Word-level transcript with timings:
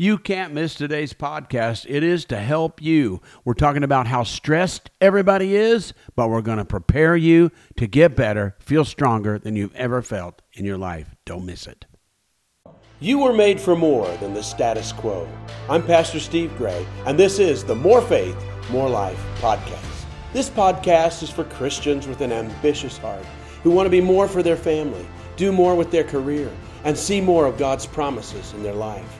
You 0.00 0.16
can't 0.16 0.54
miss 0.54 0.76
today's 0.76 1.12
podcast. 1.12 1.84
It 1.88 2.04
is 2.04 2.24
to 2.26 2.36
help 2.36 2.80
you. 2.80 3.20
We're 3.44 3.54
talking 3.54 3.82
about 3.82 4.06
how 4.06 4.22
stressed 4.22 4.92
everybody 5.00 5.56
is, 5.56 5.92
but 6.14 6.28
we're 6.28 6.40
going 6.40 6.58
to 6.58 6.64
prepare 6.64 7.16
you 7.16 7.50
to 7.78 7.88
get 7.88 8.14
better, 8.14 8.54
feel 8.60 8.84
stronger 8.84 9.40
than 9.40 9.56
you've 9.56 9.74
ever 9.74 10.00
felt 10.00 10.40
in 10.52 10.64
your 10.64 10.78
life. 10.78 11.16
Don't 11.26 11.44
miss 11.44 11.66
it. 11.66 11.84
You 13.00 13.18
were 13.18 13.32
made 13.32 13.60
for 13.60 13.74
more 13.74 14.06
than 14.18 14.34
the 14.34 14.42
status 14.44 14.92
quo. 14.92 15.26
I'm 15.68 15.82
Pastor 15.82 16.20
Steve 16.20 16.56
Gray, 16.56 16.86
and 17.04 17.18
this 17.18 17.40
is 17.40 17.64
the 17.64 17.74
More 17.74 18.00
Faith, 18.00 18.40
More 18.70 18.88
Life 18.88 19.20
podcast. 19.40 20.04
This 20.32 20.48
podcast 20.48 21.24
is 21.24 21.30
for 21.30 21.42
Christians 21.42 22.06
with 22.06 22.20
an 22.20 22.30
ambitious 22.30 22.98
heart 22.98 23.26
who 23.64 23.72
want 23.72 23.86
to 23.86 23.90
be 23.90 24.00
more 24.00 24.28
for 24.28 24.44
their 24.44 24.54
family, 24.54 25.04
do 25.34 25.50
more 25.50 25.74
with 25.74 25.90
their 25.90 26.04
career, 26.04 26.52
and 26.84 26.96
see 26.96 27.20
more 27.20 27.46
of 27.46 27.58
God's 27.58 27.84
promises 27.84 28.52
in 28.52 28.62
their 28.62 28.74
life. 28.74 29.17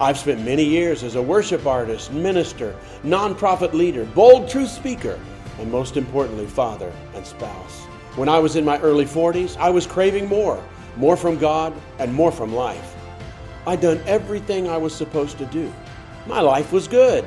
I've 0.00 0.18
spent 0.18 0.44
many 0.44 0.64
years 0.64 1.02
as 1.02 1.14
a 1.14 1.22
worship 1.22 1.66
artist, 1.66 2.12
minister, 2.12 2.74
nonprofit 3.04 3.72
leader, 3.72 4.04
bold 4.04 4.48
truth 4.48 4.70
speaker, 4.70 5.18
and 5.58 5.70
most 5.70 5.96
importantly, 5.96 6.46
father 6.46 6.92
and 7.14 7.26
spouse. 7.26 7.84
When 8.16 8.28
I 8.28 8.38
was 8.38 8.56
in 8.56 8.64
my 8.64 8.78
early 8.80 9.04
40s, 9.04 9.56
I 9.58 9.70
was 9.70 9.86
craving 9.86 10.28
more 10.28 10.62
more 10.96 11.16
from 11.16 11.38
God 11.38 11.72
and 11.98 12.12
more 12.12 12.32
from 12.32 12.54
life. 12.54 12.94
I'd 13.66 13.80
done 13.80 14.00
everything 14.06 14.68
I 14.68 14.76
was 14.76 14.94
supposed 14.94 15.38
to 15.38 15.46
do. 15.46 15.72
My 16.26 16.40
life 16.40 16.72
was 16.72 16.88
good, 16.88 17.24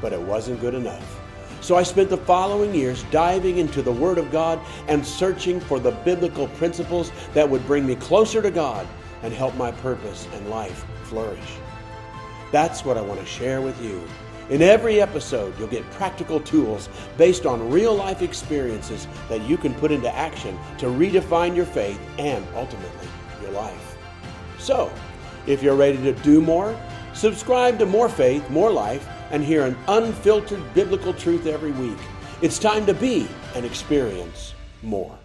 but 0.00 0.12
it 0.12 0.20
wasn't 0.20 0.60
good 0.60 0.74
enough. 0.74 1.20
So 1.60 1.76
I 1.76 1.84
spent 1.84 2.10
the 2.10 2.16
following 2.16 2.74
years 2.74 3.04
diving 3.04 3.58
into 3.58 3.82
the 3.82 3.92
Word 3.92 4.18
of 4.18 4.32
God 4.32 4.60
and 4.88 5.06
searching 5.06 5.60
for 5.60 5.78
the 5.78 5.92
biblical 5.92 6.48
principles 6.48 7.12
that 7.34 7.48
would 7.48 7.64
bring 7.66 7.86
me 7.86 7.94
closer 7.94 8.42
to 8.42 8.50
God 8.50 8.86
and 9.22 9.32
help 9.32 9.54
my 9.54 9.70
purpose 9.70 10.26
and 10.34 10.50
life 10.50 10.84
flourish. 11.04 11.38
That's 12.52 12.84
what 12.84 12.98
I 12.98 13.00
want 13.00 13.18
to 13.18 13.26
share 13.26 13.60
with 13.60 13.82
you. 13.82 14.06
In 14.50 14.60
every 14.60 15.00
episode, 15.00 15.58
you'll 15.58 15.68
get 15.68 15.88
practical 15.92 16.38
tools 16.38 16.90
based 17.16 17.46
on 17.46 17.70
real 17.70 17.94
life 17.94 18.20
experiences 18.20 19.08
that 19.30 19.40
you 19.48 19.56
can 19.56 19.72
put 19.74 19.90
into 19.90 20.14
action 20.14 20.58
to 20.78 20.86
redefine 20.86 21.56
your 21.56 21.64
faith 21.64 21.98
and 22.18 22.46
ultimately 22.54 23.08
your 23.40 23.52
life. 23.52 23.96
So, 24.58 24.92
if 25.46 25.62
you're 25.62 25.74
ready 25.74 25.96
to 25.98 26.12
do 26.12 26.42
more, 26.42 26.78
subscribe 27.14 27.78
to 27.78 27.86
More 27.86 28.10
Faith, 28.10 28.48
More 28.50 28.70
Life, 28.70 29.08
and 29.30 29.42
hear 29.42 29.64
an 29.64 29.76
unfiltered 29.88 30.74
biblical 30.74 31.14
truth 31.14 31.46
every 31.46 31.72
week. 31.72 31.98
It's 32.42 32.58
time 32.58 32.84
to 32.86 32.94
be 32.94 33.26
and 33.54 33.64
experience 33.64 34.54
more. 34.82 35.18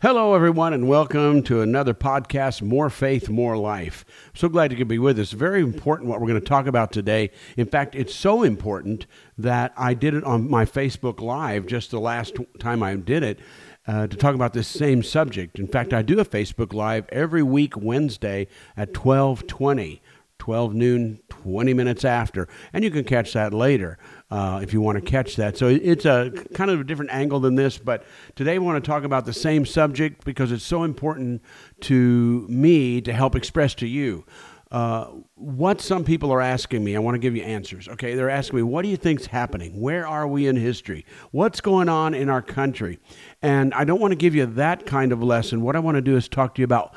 Hello, 0.00 0.32
everyone, 0.32 0.72
and 0.72 0.86
welcome 0.86 1.42
to 1.42 1.60
another 1.60 1.92
podcast, 1.92 2.62
More 2.62 2.88
Faith, 2.88 3.28
More 3.28 3.56
Life. 3.56 4.04
So 4.32 4.48
glad 4.48 4.70
you 4.70 4.78
could 4.78 4.86
be 4.86 5.00
with 5.00 5.18
us. 5.18 5.32
Very 5.32 5.60
important 5.60 6.08
what 6.08 6.20
we're 6.20 6.28
going 6.28 6.40
to 6.40 6.46
talk 6.46 6.68
about 6.68 6.92
today. 6.92 7.32
In 7.56 7.66
fact, 7.66 7.96
it's 7.96 8.14
so 8.14 8.44
important 8.44 9.08
that 9.36 9.72
I 9.76 9.94
did 9.94 10.14
it 10.14 10.22
on 10.22 10.48
my 10.48 10.64
Facebook 10.64 11.20
Live 11.20 11.66
just 11.66 11.90
the 11.90 11.98
last 11.98 12.36
time 12.60 12.80
I 12.80 12.94
did 12.94 13.24
it. 13.24 13.40
Uh, 13.88 14.06
to 14.06 14.16
talk 14.16 14.36
about 14.36 14.52
this 14.52 14.68
same 14.68 15.02
subject. 15.02 15.58
In 15.58 15.66
fact, 15.66 15.92
I 15.92 16.02
do 16.02 16.20
a 16.20 16.24
Facebook 16.24 16.72
Live 16.72 17.08
every 17.08 17.42
week 17.42 17.76
Wednesday 17.76 18.46
at 18.76 18.96
1220. 18.96 20.00
12 20.38 20.72
noon, 20.72 21.20
20 21.30 21.74
minutes 21.74 22.04
after. 22.04 22.46
And 22.72 22.84
you 22.84 22.92
can 22.92 23.02
catch 23.02 23.32
that 23.32 23.52
later 23.52 23.98
uh, 24.30 24.60
if 24.62 24.72
you 24.72 24.80
want 24.80 24.96
to 24.96 25.02
catch 25.02 25.36
that. 25.36 25.56
So 25.56 25.68
it's 25.68 26.04
a 26.04 26.30
kind 26.54 26.70
of 26.70 26.80
a 26.80 26.84
different 26.84 27.12
angle 27.12 27.40
than 27.40 27.54
this, 27.54 27.78
but 27.78 28.04
today 28.36 28.56
I 28.56 28.58
want 28.58 28.82
to 28.82 28.86
talk 28.86 29.04
about 29.04 29.24
the 29.24 29.32
same 29.32 29.64
subject 29.64 30.24
because 30.24 30.52
it's 30.52 30.64
so 30.64 30.82
important 30.84 31.42
to 31.82 32.46
me 32.48 33.00
to 33.00 33.12
help 33.12 33.34
express 33.34 33.74
to 33.76 33.86
you. 33.86 34.24
Uh, 34.70 35.06
what 35.34 35.80
some 35.80 36.04
people 36.04 36.30
are 36.30 36.42
asking 36.42 36.84
me, 36.84 36.94
I 36.94 36.98
want 36.98 37.14
to 37.14 37.18
give 37.18 37.34
you 37.34 37.42
answers. 37.42 37.88
Okay, 37.88 38.14
they're 38.14 38.28
asking 38.28 38.58
me, 38.58 38.62
what 38.64 38.82
do 38.82 38.88
you 38.88 38.98
think's 38.98 39.24
happening? 39.24 39.80
Where 39.80 40.06
are 40.06 40.28
we 40.28 40.46
in 40.46 40.56
history? 40.56 41.06
What's 41.30 41.62
going 41.62 41.88
on 41.88 42.12
in 42.12 42.28
our 42.28 42.42
country? 42.42 42.98
And 43.40 43.72
I 43.72 43.84
don't 43.84 43.98
want 43.98 44.12
to 44.12 44.16
give 44.16 44.34
you 44.34 44.44
that 44.44 44.84
kind 44.84 45.10
of 45.10 45.22
lesson. 45.22 45.62
What 45.62 45.74
I 45.74 45.78
want 45.78 45.94
to 45.94 46.02
do 46.02 46.16
is 46.16 46.28
talk 46.28 46.54
to 46.56 46.60
you 46.60 46.66
about 46.66 46.94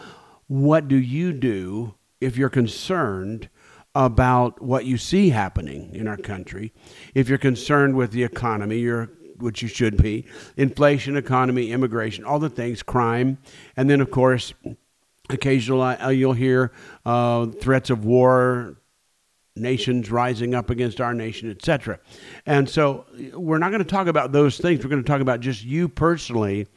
what 0.47 0.89
do 0.89 0.97
you 0.97 1.31
do 1.31 1.95
if 2.19 2.35
you're 2.35 2.49
concerned 2.49 3.49
about 3.93 4.61
what 4.61 4.85
you 4.85 4.97
see 4.97 5.29
happening 5.29 5.93
in 5.93 6.07
our 6.07 6.17
country, 6.17 6.73
if 7.13 7.27
you're 7.27 7.37
concerned 7.37 7.95
with 7.95 8.11
the 8.11 8.23
economy, 8.23 8.79
you're 8.79 9.11
which 9.37 9.61
you 9.61 9.67
should 9.67 9.97
be, 9.97 10.25
inflation, 10.55 11.17
economy, 11.17 11.71
immigration, 11.71 12.23
all 12.23 12.39
the 12.39 12.49
things, 12.49 12.83
crime, 12.83 13.37
and 13.75 13.89
then 13.89 13.99
of 13.99 14.11
course, 14.11 14.53
occasionally 15.29 15.95
uh, 15.95 16.09
you'll 16.09 16.33
hear 16.33 16.71
uh, 17.05 17.47
threats 17.47 17.89
of 17.89 18.05
war, 18.05 18.77
nations 19.55 20.09
rising 20.11 20.55
up 20.55 20.69
against 20.69 21.01
our 21.01 21.13
nation, 21.13 21.49
etc. 21.49 21.99
And 22.45 22.69
so 22.69 23.05
we're 23.33 23.57
not 23.57 23.69
going 23.69 23.83
to 23.83 23.89
talk 23.89 24.07
about 24.07 24.31
those 24.31 24.57
things. 24.57 24.83
We're 24.83 24.89
going 24.89 25.03
to 25.03 25.07
talk 25.07 25.21
about 25.21 25.39
just 25.41 25.63
you 25.63 25.89
personally, 25.89 26.67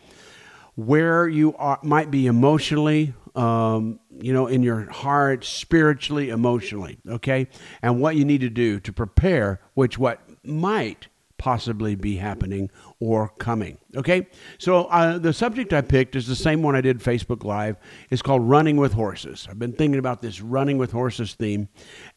where 0.75 1.29
you 1.29 1.55
are, 1.57 1.79
might 1.83 2.11
be 2.11 2.27
emotionally, 2.27 3.15
um, 3.35 3.99
you 4.21 4.33
know, 4.33 4.47
in 4.47 4.63
your 4.63 4.91
heart, 4.91 5.45
spiritually, 5.45 6.31
emotionally, 6.31 6.99
okay? 7.09 7.49
And 7.83 8.01
what 8.01 8.17
you 8.17 8.25
need 8.25 8.41
to 8.43 8.51
do 8.51 8.81
to 8.81 8.93
prepare, 8.93 9.61
which 9.75 9.99
what 9.99 10.21
might 10.45 11.09
possibly 11.37 11.95
be 11.95 12.17
happening 12.17 12.71
or 13.01 13.29
coming. 13.39 13.77
Okay, 13.97 14.29
so 14.57 14.85
uh, 14.85 15.19
the 15.19 15.33
subject 15.33 15.73
I 15.73 15.83
picked 15.83 16.17
is 16.17 16.27
the 16.27 16.37
same 16.37 16.63
one 16.63 16.75
I 16.75 16.81
did 16.81 17.01
Facebook 17.01 17.45
Live. 17.45 17.77
It's 18.11 18.23
called 18.23 18.49
Running 18.49 18.77
with 18.77 18.93
Horses. 18.93 19.47
I've 19.51 19.59
been 19.59 19.73
thinking 19.73 19.99
about 19.99 20.23
this 20.23 20.41
running 20.41 20.79
with 20.79 20.93
horses 20.93 21.35
theme, 21.35 21.69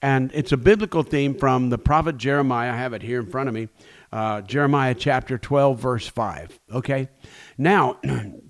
and 0.01 0.31
it's 0.33 0.51
a 0.51 0.57
biblical 0.57 1.03
theme 1.03 1.35
from 1.35 1.69
the 1.69 1.77
prophet 1.77 2.17
Jeremiah. 2.17 2.71
I 2.71 2.77
have 2.77 2.93
it 2.93 3.01
here 3.01 3.19
in 3.19 3.25
front 3.25 3.49
of 3.49 3.55
me. 3.55 3.67
Uh, 4.13 4.41
Jeremiah 4.41 4.95
chapter 4.95 5.37
12, 5.37 5.77
verse 5.77 6.07
5. 6.07 6.59
Okay, 6.75 7.09
now 7.57 7.99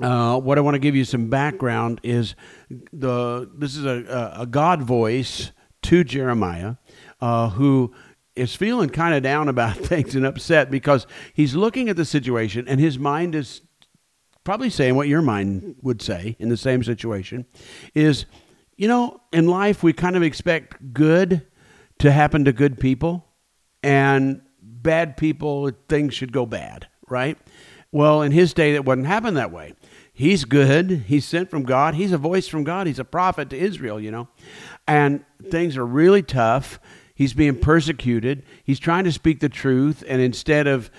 Uh, 0.00 0.38
what 0.40 0.58
I 0.58 0.60
want 0.60 0.74
to 0.74 0.80
give 0.80 0.96
you 0.96 1.04
some 1.04 1.28
background 1.28 2.00
is 2.02 2.34
the 2.92 3.48
this 3.54 3.76
is 3.76 3.84
a, 3.84 4.34
a 4.36 4.46
God 4.46 4.82
voice 4.82 5.52
to 5.82 6.02
Jeremiah, 6.02 6.76
uh, 7.20 7.50
who 7.50 7.94
is 8.34 8.54
feeling 8.54 8.90
kind 8.90 9.14
of 9.14 9.22
down 9.22 9.48
about 9.48 9.76
things 9.78 10.14
and 10.14 10.26
upset 10.26 10.70
because 10.70 11.06
he's 11.32 11.54
looking 11.54 11.88
at 11.88 11.96
the 11.96 12.04
situation 12.04 12.66
and 12.68 12.80
his 12.80 12.98
mind 12.98 13.34
is 13.34 13.62
probably 14.42 14.70
saying 14.70 14.94
what 14.94 15.08
your 15.08 15.22
mind 15.22 15.76
would 15.80 16.02
say 16.02 16.36
in 16.38 16.48
the 16.48 16.56
same 16.56 16.82
situation 16.82 17.46
is 17.94 18.26
you 18.76 18.86
know 18.86 19.20
in 19.32 19.46
life 19.46 19.82
we 19.82 19.92
kind 19.92 20.16
of 20.16 20.22
expect 20.22 20.92
good 20.92 21.46
to 21.98 22.10
happen 22.10 22.44
to 22.44 22.52
good 22.52 22.78
people 22.78 23.24
and 23.82 24.42
bad 24.60 25.16
people 25.16 25.70
things 25.88 26.12
should 26.12 26.32
go 26.32 26.44
bad 26.44 26.86
right? 27.08 27.38
Well 27.92 28.22
in 28.22 28.32
his 28.32 28.52
day 28.52 28.72
that 28.72 28.84
wouldn't 28.84 29.06
happen 29.06 29.34
that 29.34 29.52
way 29.52 29.74
he's 30.14 30.46
good. 30.46 31.04
He's 31.06 31.26
sent 31.26 31.50
from 31.50 31.64
God. 31.64 31.96
He's 31.96 32.12
a 32.12 32.18
voice 32.18 32.48
from 32.48 32.64
God. 32.64 32.86
He's 32.86 32.98
a 32.98 33.04
prophet 33.04 33.50
to 33.50 33.58
Israel, 33.58 34.00
you 34.00 34.10
know. 34.10 34.28
And 34.86 35.24
things 35.50 35.76
are 35.76 35.84
really 35.84 36.22
tough. 36.22 36.80
He's 37.14 37.34
being 37.34 37.58
persecuted. 37.58 38.44
He's 38.62 38.80
trying 38.80 39.04
to 39.04 39.12
speak 39.12 39.40
the 39.40 39.48
truth. 39.48 40.02
And 40.08 40.22
instead 40.22 40.66
of 40.66 40.90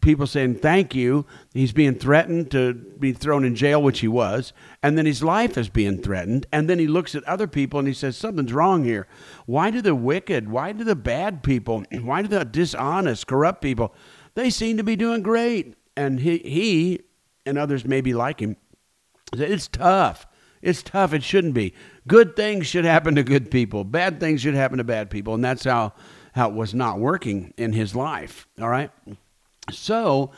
people 0.00 0.26
saying 0.26 0.56
thank 0.56 0.94
you, 0.94 1.26
he's 1.52 1.72
being 1.72 1.94
threatened 1.94 2.50
to 2.50 2.74
be 2.74 3.12
thrown 3.12 3.44
in 3.44 3.54
jail, 3.54 3.82
which 3.82 4.00
he 4.00 4.08
was. 4.08 4.52
And 4.82 4.96
then 4.96 5.06
his 5.06 5.22
life 5.22 5.56
is 5.58 5.68
being 5.68 6.00
threatened. 6.00 6.46
And 6.52 6.68
then 6.68 6.78
he 6.78 6.86
looks 6.86 7.14
at 7.14 7.24
other 7.24 7.46
people 7.46 7.78
and 7.78 7.88
he 7.88 7.94
says, 7.94 8.16
Something's 8.16 8.52
wrong 8.52 8.84
here. 8.84 9.06
Why 9.46 9.70
do 9.70 9.80
the 9.80 9.94
wicked, 9.94 10.48
why 10.48 10.72
do 10.72 10.84
the 10.84 10.96
bad 10.96 11.42
people, 11.42 11.84
why 12.02 12.22
do 12.22 12.28
the 12.28 12.44
dishonest, 12.44 13.26
corrupt 13.26 13.62
people, 13.62 13.94
they 14.34 14.50
seem 14.50 14.76
to 14.76 14.84
be 14.84 14.96
doing 14.96 15.22
great? 15.22 15.74
And 15.96 16.20
he, 16.20 16.38
he 16.38 17.00
and 17.48 17.58
others 17.58 17.84
maybe 17.84 18.14
like 18.14 18.40
him. 18.40 18.56
It's 19.32 19.68
tough. 19.68 20.26
It's 20.62 20.82
tough. 20.82 21.12
It 21.12 21.22
shouldn't 21.22 21.54
be. 21.54 21.74
Good 22.06 22.36
things 22.36 22.66
should 22.66 22.84
happen 22.84 23.14
to 23.14 23.22
good 23.22 23.50
people. 23.50 23.84
Bad 23.84 24.20
things 24.20 24.40
should 24.40 24.54
happen 24.54 24.78
to 24.78 24.84
bad 24.84 25.10
people. 25.10 25.34
And 25.34 25.44
that's 25.44 25.64
how, 25.64 25.92
how 26.34 26.48
it 26.50 26.54
was 26.54 26.74
not 26.74 26.98
working 26.98 27.52
in 27.56 27.72
his 27.72 27.94
life. 27.94 28.48
All 28.60 28.68
right? 28.68 28.90
So, 29.70 30.32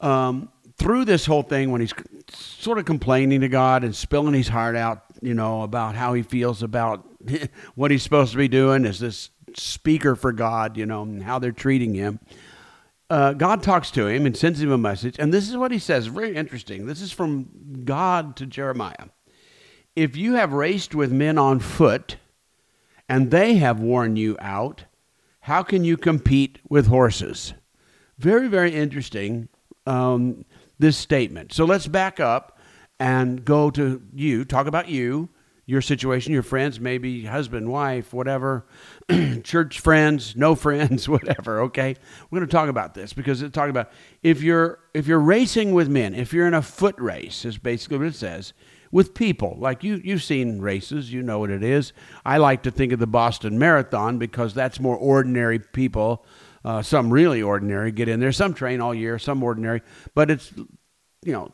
um, 0.00 0.50
through 0.76 1.06
this 1.06 1.24
whole 1.24 1.42
thing, 1.42 1.70
when 1.70 1.80
he's 1.80 1.94
sort 2.30 2.78
of 2.78 2.84
complaining 2.84 3.40
to 3.40 3.48
God 3.48 3.82
and 3.82 3.94
spilling 3.94 4.34
his 4.34 4.48
heart 4.48 4.76
out, 4.76 5.04
you 5.22 5.32
know, 5.32 5.62
about 5.62 5.94
how 5.94 6.12
he 6.12 6.22
feels 6.22 6.62
about 6.62 7.06
what 7.74 7.90
he's 7.90 8.02
supposed 8.02 8.32
to 8.32 8.38
be 8.38 8.48
doing 8.48 8.84
as 8.84 8.98
this 8.98 9.30
speaker 9.54 10.16
for 10.16 10.32
God, 10.32 10.76
you 10.76 10.84
know, 10.84 11.02
and 11.02 11.22
how 11.22 11.38
they're 11.38 11.52
treating 11.52 11.94
him 11.94 12.20
uh, 13.08 13.32
God 13.34 13.62
talks 13.62 13.90
to 13.92 14.06
him 14.06 14.26
and 14.26 14.36
sends 14.36 14.60
him 14.60 14.72
a 14.72 14.78
message. 14.78 15.16
And 15.18 15.32
this 15.32 15.48
is 15.48 15.56
what 15.56 15.72
he 15.72 15.78
says. 15.78 16.06
Very 16.06 16.34
interesting. 16.34 16.86
This 16.86 17.00
is 17.00 17.12
from 17.12 17.82
God 17.84 18.36
to 18.36 18.46
Jeremiah. 18.46 19.06
If 19.94 20.16
you 20.16 20.34
have 20.34 20.52
raced 20.52 20.94
with 20.94 21.12
men 21.12 21.38
on 21.38 21.60
foot 21.60 22.16
and 23.08 23.30
they 23.30 23.54
have 23.54 23.80
worn 23.80 24.16
you 24.16 24.36
out, 24.40 24.84
how 25.40 25.62
can 25.62 25.84
you 25.84 25.96
compete 25.96 26.58
with 26.68 26.88
horses? 26.88 27.54
Very, 28.18 28.48
very 28.48 28.74
interesting, 28.74 29.48
um, 29.86 30.44
this 30.78 30.96
statement. 30.96 31.52
So 31.52 31.64
let's 31.64 31.86
back 31.86 32.18
up 32.18 32.58
and 32.98 33.44
go 33.44 33.70
to 33.70 34.02
you, 34.14 34.44
talk 34.44 34.66
about 34.66 34.88
you. 34.88 35.28
Your 35.66 35.82
situation, 35.82 36.32
your 36.32 36.44
friends, 36.44 36.78
maybe 36.78 37.24
husband, 37.24 37.68
wife, 37.68 38.12
whatever, 38.14 38.64
church 39.42 39.80
friends, 39.80 40.36
no 40.36 40.54
friends, 40.54 41.08
whatever. 41.08 41.60
Okay, 41.62 41.96
we're 42.30 42.38
going 42.38 42.48
to 42.48 42.52
talk 42.52 42.68
about 42.68 42.94
this 42.94 43.12
because 43.12 43.42
it's 43.42 43.52
talking 43.52 43.70
about 43.70 43.90
if 44.22 44.42
you're 44.42 44.78
if 44.94 45.06
you're 45.06 45.20
racing 45.20 45.74
with 45.74 45.88
men, 45.88 46.14
if 46.14 46.32
you're 46.32 46.46
in 46.46 46.54
a 46.54 46.62
foot 46.62 46.94
race, 46.98 47.44
is 47.44 47.58
basically 47.58 47.98
what 47.98 48.06
it 48.06 48.14
says 48.14 48.52
with 48.92 49.12
people. 49.12 49.56
Like 49.58 49.82
you, 49.82 50.00
you've 50.02 50.22
seen 50.22 50.60
races, 50.60 51.12
you 51.12 51.22
know 51.22 51.40
what 51.40 51.50
it 51.50 51.64
is. 51.64 51.92
I 52.24 52.38
like 52.38 52.62
to 52.62 52.70
think 52.70 52.92
of 52.92 53.00
the 53.00 53.06
Boston 53.06 53.58
Marathon 53.58 54.18
because 54.18 54.54
that's 54.54 54.78
more 54.78 54.96
ordinary 54.96 55.58
people. 55.58 56.24
Uh, 56.64 56.82
some 56.82 57.12
really 57.12 57.42
ordinary 57.42 57.92
get 57.92 58.08
in 58.08 58.20
there. 58.20 58.32
Some 58.32 58.54
train 58.54 58.80
all 58.80 58.94
year, 58.94 59.18
some 59.18 59.42
ordinary, 59.42 59.82
but 60.14 60.30
it's 60.30 60.52
you 61.24 61.32
know 61.32 61.52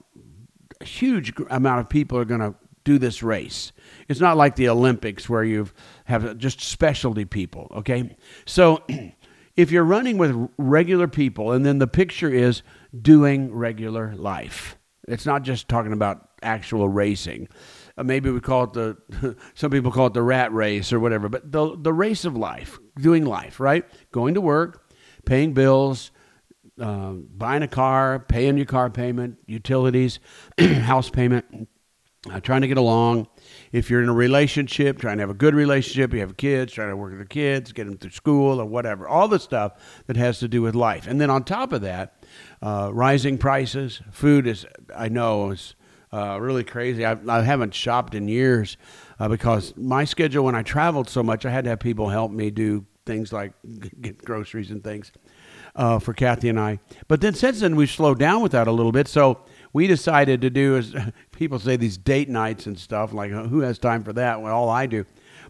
a 0.80 0.84
huge 0.84 1.32
amount 1.48 1.80
of 1.80 1.88
people 1.88 2.18
are 2.18 2.24
going 2.26 2.40
to 2.40 2.54
do 2.84 2.98
this 2.98 3.22
race. 3.22 3.72
It's 4.08 4.20
not 4.20 4.36
like 4.36 4.56
the 4.56 4.68
Olympics 4.68 5.28
where 5.28 5.44
you 5.44 5.68
have 6.04 6.38
just 6.38 6.60
specialty 6.60 7.24
people, 7.24 7.68
okay? 7.76 8.16
So 8.44 8.82
if 9.56 9.70
you're 9.70 9.84
running 9.84 10.18
with 10.18 10.48
regular 10.58 11.08
people 11.08 11.52
and 11.52 11.64
then 11.64 11.78
the 11.78 11.86
picture 11.86 12.30
is 12.30 12.62
doing 13.00 13.52
regular 13.54 14.14
life. 14.16 14.76
It's 15.08 15.26
not 15.26 15.42
just 15.42 15.68
talking 15.68 15.92
about 15.92 16.28
actual 16.42 16.88
racing. 16.88 17.48
Uh, 17.96 18.04
maybe 18.04 18.30
we 18.30 18.40
call 18.40 18.64
it 18.64 18.72
the 18.72 19.36
some 19.54 19.70
people 19.70 19.90
call 19.90 20.06
it 20.06 20.14
the 20.14 20.22
rat 20.22 20.52
race 20.52 20.92
or 20.92 21.00
whatever, 21.00 21.28
but 21.28 21.50
the 21.50 21.76
the 21.76 21.92
race 21.92 22.24
of 22.24 22.36
life, 22.36 22.78
doing 22.96 23.24
life, 23.24 23.58
right? 23.60 23.84
Going 24.12 24.34
to 24.34 24.40
work, 24.40 24.90
paying 25.24 25.52
bills, 25.52 26.10
uh, 26.80 27.12
buying 27.12 27.62
a 27.62 27.68
car, 27.68 28.20
paying 28.20 28.56
your 28.56 28.66
car 28.66 28.90
payment, 28.90 29.38
utilities, 29.46 30.20
house 30.58 31.10
payment, 31.10 31.68
uh, 32.30 32.40
trying 32.40 32.60
to 32.60 32.68
get 32.68 32.78
along. 32.78 33.26
If 33.72 33.90
you're 33.90 34.02
in 34.02 34.08
a 34.08 34.14
relationship, 34.14 34.98
trying 34.98 35.16
to 35.16 35.22
have 35.22 35.30
a 35.30 35.34
good 35.34 35.54
relationship, 35.54 36.12
you 36.12 36.20
have 36.20 36.36
kids, 36.36 36.72
trying 36.72 36.90
to 36.90 36.96
work 36.96 37.10
with 37.10 37.20
the 37.20 37.26
kids, 37.26 37.72
get 37.72 37.86
them 37.86 37.98
through 37.98 38.10
school 38.10 38.60
or 38.60 38.64
whatever, 38.64 39.08
all 39.08 39.28
the 39.28 39.38
stuff 39.38 39.72
that 40.06 40.16
has 40.16 40.38
to 40.38 40.48
do 40.48 40.62
with 40.62 40.74
life. 40.74 41.06
And 41.06 41.20
then 41.20 41.30
on 41.30 41.42
top 41.42 41.72
of 41.72 41.80
that, 41.82 42.24
uh, 42.60 42.90
rising 42.92 43.38
prices, 43.38 44.00
food 44.12 44.46
is, 44.46 44.66
I 44.94 45.08
know, 45.08 45.50
is 45.50 45.74
uh, 46.12 46.38
really 46.40 46.64
crazy. 46.64 47.04
I, 47.04 47.16
I, 47.26 47.42
haven't 47.42 47.74
shopped 47.74 48.14
in 48.14 48.28
years 48.28 48.76
uh, 49.18 49.28
because 49.28 49.74
my 49.76 50.04
schedule, 50.04 50.44
when 50.44 50.54
I 50.54 50.62
traveled 50.62 51.08
so 51.08 51.22
much, 51.22 51.46
I 51.46 51.50
had 51.50 51.64
to 51.64 51.70
have 51.70 51.80
people 51.80 52.08
help 52.08 52.30
me 52.30 52.50
do 52.50 52.84
things 53.06 53.32
like 53.32 53.52
get 54.00 54.22
groceries 54.22 54.70
and 54.70 54.84
things 54.84 55.10
uh, 55.74 55.98
for 55.98 56.12
Kathy 56.12 56.48
and 56.48 56.60
I. 56.60 56.78
But 57.08 57.20
then 57.20 57.34
since 57.34 57.60
then, 57.60 57.76
we've 57.76 57.90
slowed 57.90 58.18
down 58.18 58.42
with 58.42 58.52
that 58.52 58.68
a 58.68 58.72
little 58.72 58.92
bit. 58.92 59.08
So 59.08 59.40
we 59.72 59.86
decided 59.86 60.40
to 60.42 60.50
do 60.50 60.76
is 60.76 60.94
people 61.32 61.58
say 61.58 61.76
these 61.76 61.96
date 61.96 62.28
nights 62.28 62.66
and 62.66 62.78
stuff 62.78 63.12
like 63.12 63.30
who 63.30 63.60
has 63.60 63.78
time 63.78 64.04
for 64.04 64.12
that? 64.12 64.40
Well, 64.40 64.54
all 64.54 64.68
I 64.68 64.86
do. 64.86 65.04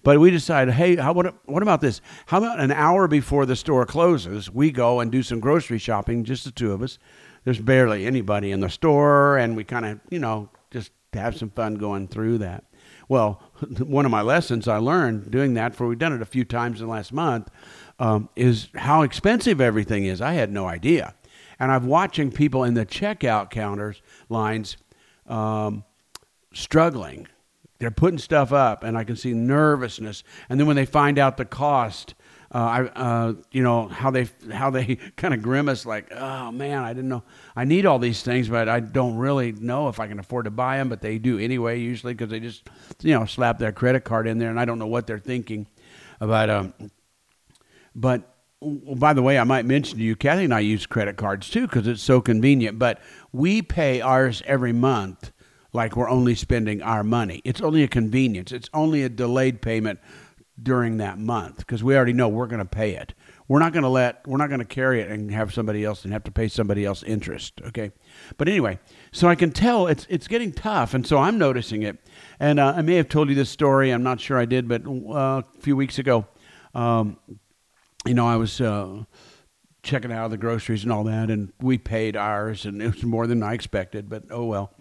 But 0.05 0.19
we 0.19 0.31
decided, 0.31 0.75
hey, 0.75 0.97
how, 0.97 1.13
what, 1.13 1.35
what 1.47 1.63
about 1.63 1.81
this? 1.81 2.01
How 2.27 2.39
about 2.39 2.59
an 2.59 2.73
hour 2.73 3.07
before 3.07 3.47
the 3.47 3.55
store 3.55 3.87
closes, 3.87 4.51
we 4.51 4.73
go 4.73 5.01
and 5.01 5.13
do 5.13 5.23
some 5.23 5.39
grocery 5.39 5.79
shopping, 5.79 6.25
just 6.25 6.45
the 6.45 6.51
two 6.51 6.73
of 6.73 6.83
us. 6.83 6.99
There's 7.45 7.61
barely 7.61 8.05
anybody 8.07 8.51
in 8.51 8.61
the 8.61 8.69
store, 8.69 9.37
and 9.37 9.57
we 9.57 9.65
kind 9.65 9.87
of, 9.87 10.01
you 10.11 10.19
know, 10.19 10.49
just 10.71 10.91
have 11.13 11.37
some 11.37 11.51
fun 11.51 11.77
going 11.77 12.09
through 12.09 12.39
that. 12.39 12.65
Well, 13.09 13.43
one 13.79 14.05
of 14.05 14.11
my 14.11 14.23
lessons 14.23 14.67
I 14.67 14.79
learned 14.79 15.31
doing 15.31 15.55
that, 15.55 15.75
for 15.75 15.87
we've 15.87 15.99
done 15.99 16.13
it 16.13 16.23
a 16.23 16.27
few 16.27 16.45
times 16.45 16.81
in 16.81 16.87
the 16.87 16.93
last 16.93 17.13
month, 17.13 17.49
um, 17.99 18.29
is 18.35 18.69
how 18.75 19.03
expensive 19.03 19.61
everything 19.61 20.05
is. 20.05 20.21
I 20.21 20.33
had 20.33 20.51
no 20.51 20.67
idea. 20.67 21.15
And 21.61 21.71
I'm 21.71 21.87
watching 21.87 22.33
people 22.33 22.65
in 22.65 22.75
the 22.75 22.85
checkout 22.85 23.51
counters 23.51 24.03
lines 24.33 24.77
um, 25.27 25.85
struggling. 26.53 27.29
They're 27.79 27.91
putting 27.91 28.19
stuff 28.19 28.53
up, 28.53 28.85
and 28.85 28.97
I 28.97 29.05
can 29.05 29.17
see 29.17 29.33
nervousness. 29.33 30.23
And 30.49 30.59
then 30.59 30.67
when 30.67 30.77
they 30.77 30.87
find 30.87 31.19
out 31.19 31.37
the 31.37 31.45
cost, 31.45 32.15
uh, 32.55 32.59
I, 32.59 32.83
uh, 32.85 33.35
you 33.51 33.63
know, 33.63 33.89
how 33.89 34.11
they 34.11 34.29
how 34.53 34.71
they 34.71 34.97
kind 35.17 35.35
of 35.35 35.43
grimace, 35.43 35.87
like, 35.87 36.13
oh 36.13 36.53
man, 36.53 36.83
I 36.83 36.93
didn't 36.93 37.09
know 37.09 37.25
I 37.57 37.65
need 37.65 37.87
all 37.87 37.99
these 37.99 38.23
things, 38.23 38.49
but 38.49 38.69
I 38.69 38.81
don't 38.81 39.17
really 39.17 39.53
know 39.53 39.89
if 39.89 39.99
I 39.99 40.07
can 40.07 40.19
afford 40.19 40.45
to 40.45 40.51
buy 40.51 40.77
them. 40.77 40.89
But 40.89 41.01
they 41.01 41.19
do 41.19 41.39
anyway, 41.39 41.81
usually 41.81 42.15
because 42.15 42.31
they 42.31 42.41
just, 42.41 42.69
you 43.03 43.15
know, 43.15 43.25
slap 43.25 43.59
their 43.59 43.73
credit 43.73 44.05
card 44.05 44.27
in 44.27 44.39
there, 44.39 44.51
and 44.51 44.61
I 44.61 44.65
don't 44.65 44.79
know 44.79 44.87
what 44.87 45.07
they're 45.07 45.19
thinking 45.19 45.67
about. 46.21 46.51
Um, 46.51 46.75
but 47.95 48.32
by 48.97 49.13
the 49.13 49.23
way, 49.23 49.39
I 49.39 49.45
might 49.45 49.65
mention 49.65 49.99
to 49.99 50.05
you, 50.05 50.17
Kathy 50.17 50.45
and 50.45 50.55
I 50.55 50.61
use 50.61 50.87
credit 50.87 51.17
cards 51.17 51.51
too 51.51 51.67
because 51.67 51.87
it's 51.87 52.03
so 52.03 52.21
convenient. 52.21 52.79
But 52.79 53.01
we 53.33 53.63
pay 53.63 54.01
ours 54.01 54.43
every 54.47 54.73
month 54.73 55.33
like 55.73 55.97
we're 55.97 56.09
only 56.09 56.35
spending 56.35 56.83
our 56.83 57.03
money. 57.03 57.41
It's 57.45 57.61
only 57.61 57.83
a 57.83 57.89
convenience. 57.89 58.53
It's 58.53 58.69
only 58.75 59.03
a 59.03 59.09
delayed 59.09 59.63
payment 59.63 60.01
during 60.63 60.99
that 60.99 61.19
month 61.19 61.59
because 61.59 61.83
we 61.83 61.97
already 61.97 62.13
know 62.13 62.29
we're 62.29 62.47
going 62.47 62.59
to 62.59 62.65
pay 62.65 62.95
it. 62.95 63.15
We're 63.49 63.59
not 63.59 63.73
going 63.73 63.83
to 63.83 63.89
let 63.89 64.27
we're 64.27 64.39
not 64.39 64.49
going 64.49 64.61
to 64.61 64.67
carry 64.67 65.01
it 65.01 65.11
and 65.11 65.31
have 65.31 65.53
somebody 65.53 65.85
else 65.85 66.05
and 66.05 66.13
have 66.13 66.25
to 66.25 66.31
pay 66.31 66.49
somebody 66.49 66.85
else 66.85 67.03
interest. 67.03 67.61
Okay, 67.67 67.91
but 68.39 68.49
anyway, 68.49 68.79
so 69.11 69.29
I 69.29 69.35
can 69.35 69.51
tell 69.51 69.87
it's 69.87 70.07
it's 70.09 70.29
getting 70.29 70.53
tough, 70.53 70.95
and 70.95 71.07
so 71.07 71.19
I'm 71.19 71.39
noticing 71.39 71.83
it. 71.83 71.99
And 72.39 72.61
uh, 72.61 72.75
I 72.77 72.83
may 72.83 72.95
have 72.97 73.09
told 73.09 73.29
you 73.29 73.35
this 73.35 73.51
story. 73.51 73.91
I'm 73.91 74.03
not 74.03 74.21
sure 74.21 74.39
I 74.39 74.45
did, 74.45 74.69
but 74.69 74.87
uh, 74.87 75.43
a 75.43 75.45
few 75.61 75.77
weeks 75.77 75.99
ago, 75.99 76.27
um, 76.75 77.19
you 78.07 78.15
know, 78.15 78.27
I 78.27 78.37
was. 78.37 78.61
Uh, 78.61 79.05
checking 79.83 80.13
out 80.13 80.31
the 80.31 80.37
groceries 80.37 80.85
and 80.85 80.93
all 80.93 81.05
that, 81.05 81.31
and 81.31 81.53
we 81.61 81.77
paid 81.77 82.17
ours, 82.17 82.65
and 82.65 82.81
it 82.81 82.95
was 82.95 83.03
more 83.03 83.27
than 83.27 83.43
I 83.43 83.55
expected, 83.55 84.09
but 84.09 84.25
oh 84.31 84.45
well. 84.45 84.73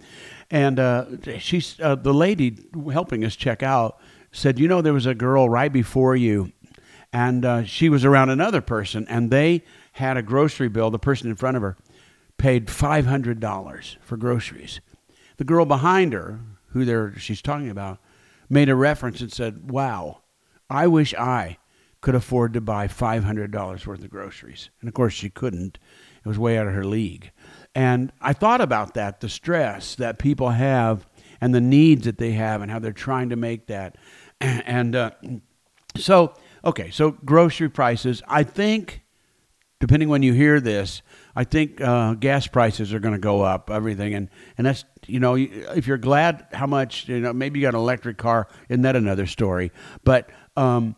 And 0.50 0.80
uh, 0.80 1.06
she's 1.40 1.80
uh, 1.80 1.96
the 1.96 2.14
lady 2.14 2.58
helping 2.92 3.26
us 3.26 3.36
check 3.36 3.64
out 3.64 4.00
said, 4.32 4.60
you 4.60 4.68
know, 4.68 4.82
there 4.82 4.94
was 4.94 5.06
a 5.06 5.16
girl 5.16 5.50
right 5.50 5.74
before 5.74 6.16
you, 6.16 6.52
and 7.12 7.44
uh, 7.44 7.64
she 7.64 7.90
was 7.90 8.06
around 8.06 8.30
another 8.30 8.62
person, 8.62 9.06
and 9.10 9.32
they 9.32 9.64
had 9.94 10.18
a 10.18 10.22
grocery 10.22 10.70
bill. 10.70 10.92
The 10.92 11.00
person 11.00 11.30
in 11.30 11.36
front 11.36 11.58
of 11.58 11.64
her 11.64 11.78
paid 12.38 12.70
five 12.70 13.06
hundred 13.06 13.40
dollars 13.40 13.98
for 14.02 14.18
groceries. 14.18 14.82
The 15.38 15.44
girl 15.44 15.66
behind 15.66 16.14
her, 16.14 16.40
who 16.68 16.86
they 16.86 17.20
she's 17.20 17.42
talking 17.42 17.70
about, 17.70 18.00
made 18.50 18.70
a 18.70 18.76
reference 18.76 19.22
and 19.22 19.32
said, 19.32 19.72
"Wow, 19.72 20.22
I 20.70 20.88
wish 20.88 21.14
I." 21.16 21.58
could 22.02 22.16
afford 22.16 22.54
to 22.54 22.62
buy 22.62 22.88
$500 22.88 23.86
worth 23.86 24.04
of 24.04 24.10
groceries. 24.10 24.70
And 24.82 24.88
of 24.88 24.94
course, 24.94 25.14
she 25.14 25.30
couldn't. 25.30 25.78
It 26.24 26.28
was 26.28 26.38
way 26.38 26.58
out 26.58 26.68
of 26.68 26.74
her 26.74 26.84
league. 26.84 27.32
And 27.74 28.12
I 28.20 28.34
thought 28.34 28.62
about 28.62 28.96
that 28.96 29.22
the 29.22 29.30
stress 29.30 29.96
that 29.96 30.20
people 30.20 30.50
have 30.50 31.06
and 31.40 31.56
the 31.56 31.62
needs 31.62 32.06
that 32.06 32.18
they 32.18 32.32
have 32.34 32.62
and 32.62 32.70
how 32.70 32.80
they're 32.80 32.92
trying 32.92 33.30
to 33.30 33.36
make 33.36 33.68
that. 33.68 33.98
And 34.42 34.96
uh, 34.96 35.12
so, 35.96 36.34
okay, 36.66 36.90
so 36.90 37.12
grocery 37.12 37.70
prices, 37.70 38.24
I 38.28 38.42
think, 38.42 39.04
depending 39.80 40.10
when 40.10 40.24
you 40.24 40.34
hear 40.34 40.60
this, 40.60 41.04
I 41.36 41.44
think 41.44 41.80
uh, 41.80 42.16
gas 42.16 42.48
prices 42.48 42.92
are 42.92 43.00
going 43.00 43.14
to 43.14 43.20
go 43.20 43.42
up, 43.42 43.70
everything. 43.70 44.16
And, 44.16 44.30
and 44.58 44.66
that's, 44.66 44.84
you 45.06 45.20
know, 45.20 45.36
if 45.36 45.86
you're 45.86 46.00
glad 46.00 46.48
how 46.54 46.66
much, 46.66 47.08
you 47.08 47.20
know, 47.20 47.34
maybe 47.34 47.60
you 47.60 47.68
got 47.68 47.76
an 47.76 47.80
electric 47.82 48.18
car, 48.18 48.48
isn't 48.68 48.82
that 48.82 48.96
another 48.96 49.28
story? 49.28 49.72
But, 50.04 50.32
um, 50.58 50.96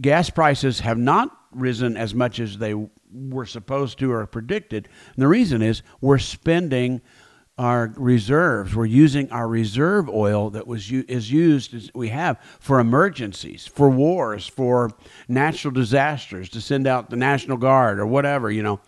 gas 0.00 0.30
prices 0.30 0.80
have 0.80 0.98
not 0.98 1.36
risen 1.52 1.96
as 1.96 2.14
much 2.14 2.40
as 2.40 2.58
they 2.58 2.74
were 3.12 3.46
supposed 3.46 3.98
to 3.98 4.10
or 4.12 4.26
predicted. 4.26 4.88
And 5.14 5.22
the 5.22 5.28
reason 5.28 5.62
is 5.62 5.82
we're 6.00 6.18
spending 6.18 7.02
our 7.58 7.92
reserves. 7.96 8.74
We're 8.74 8.86
using 8.86 9.30
our 9.30 9.46
reserve 9.46 10.08
oil 10.08 10.50
that 10.50 10.66
was 10.66 10.90
is 10.90 11.30
used 11.30 11.74
as 11.74 11.90
we 11.94 12.08
have 12.08 12.40
for 12.58 12.80
emergencies, 12.80 13.66
for 13.66 13.90
wars, 13.90 14.46
for 14.46 14.90
natural 15.28 15.72
disasters, 15.72 16.48
to 16.50 16.60
send 16.60 16.86
out 16.86 17.10
the 17.10 17.16
National 17.16 17.58
Guard 17.58 18.00
or 18.00 18.06
whatever, 18.06 18.50
you 18.50 18.62
know. 18.62 18.80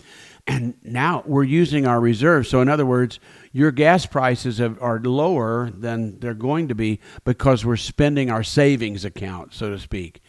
And 0.47 0.75
now 0.83 1.23
we're 1.27 1.45
using 1.45 1.87
our 1.87 2.01
reserves. 2.01 2.49
So 2.49 2.61
in 2.61 2.69
other 2.69 2.85
words, 2.85 3.19
your 3.53 3.71
gas 3.71 4.05
prices 4.05 4.59
have, 4.59 4.81
are 4.83 5.01
lower 5.01 5.71
than 5.71 6.19
they're 6.21 6.35
going 6.35 6.69
to 6.69 6.75
be 6.75 7.01
because 7.25 7.65
we're 7.65 7.77
spending 7.77 8.31
our 8.31 8.43
savings 8.43 9.07
account, 9.07 9.55
so 9.55 9.71
to 9.71 9.79
speak. 9.79 10.21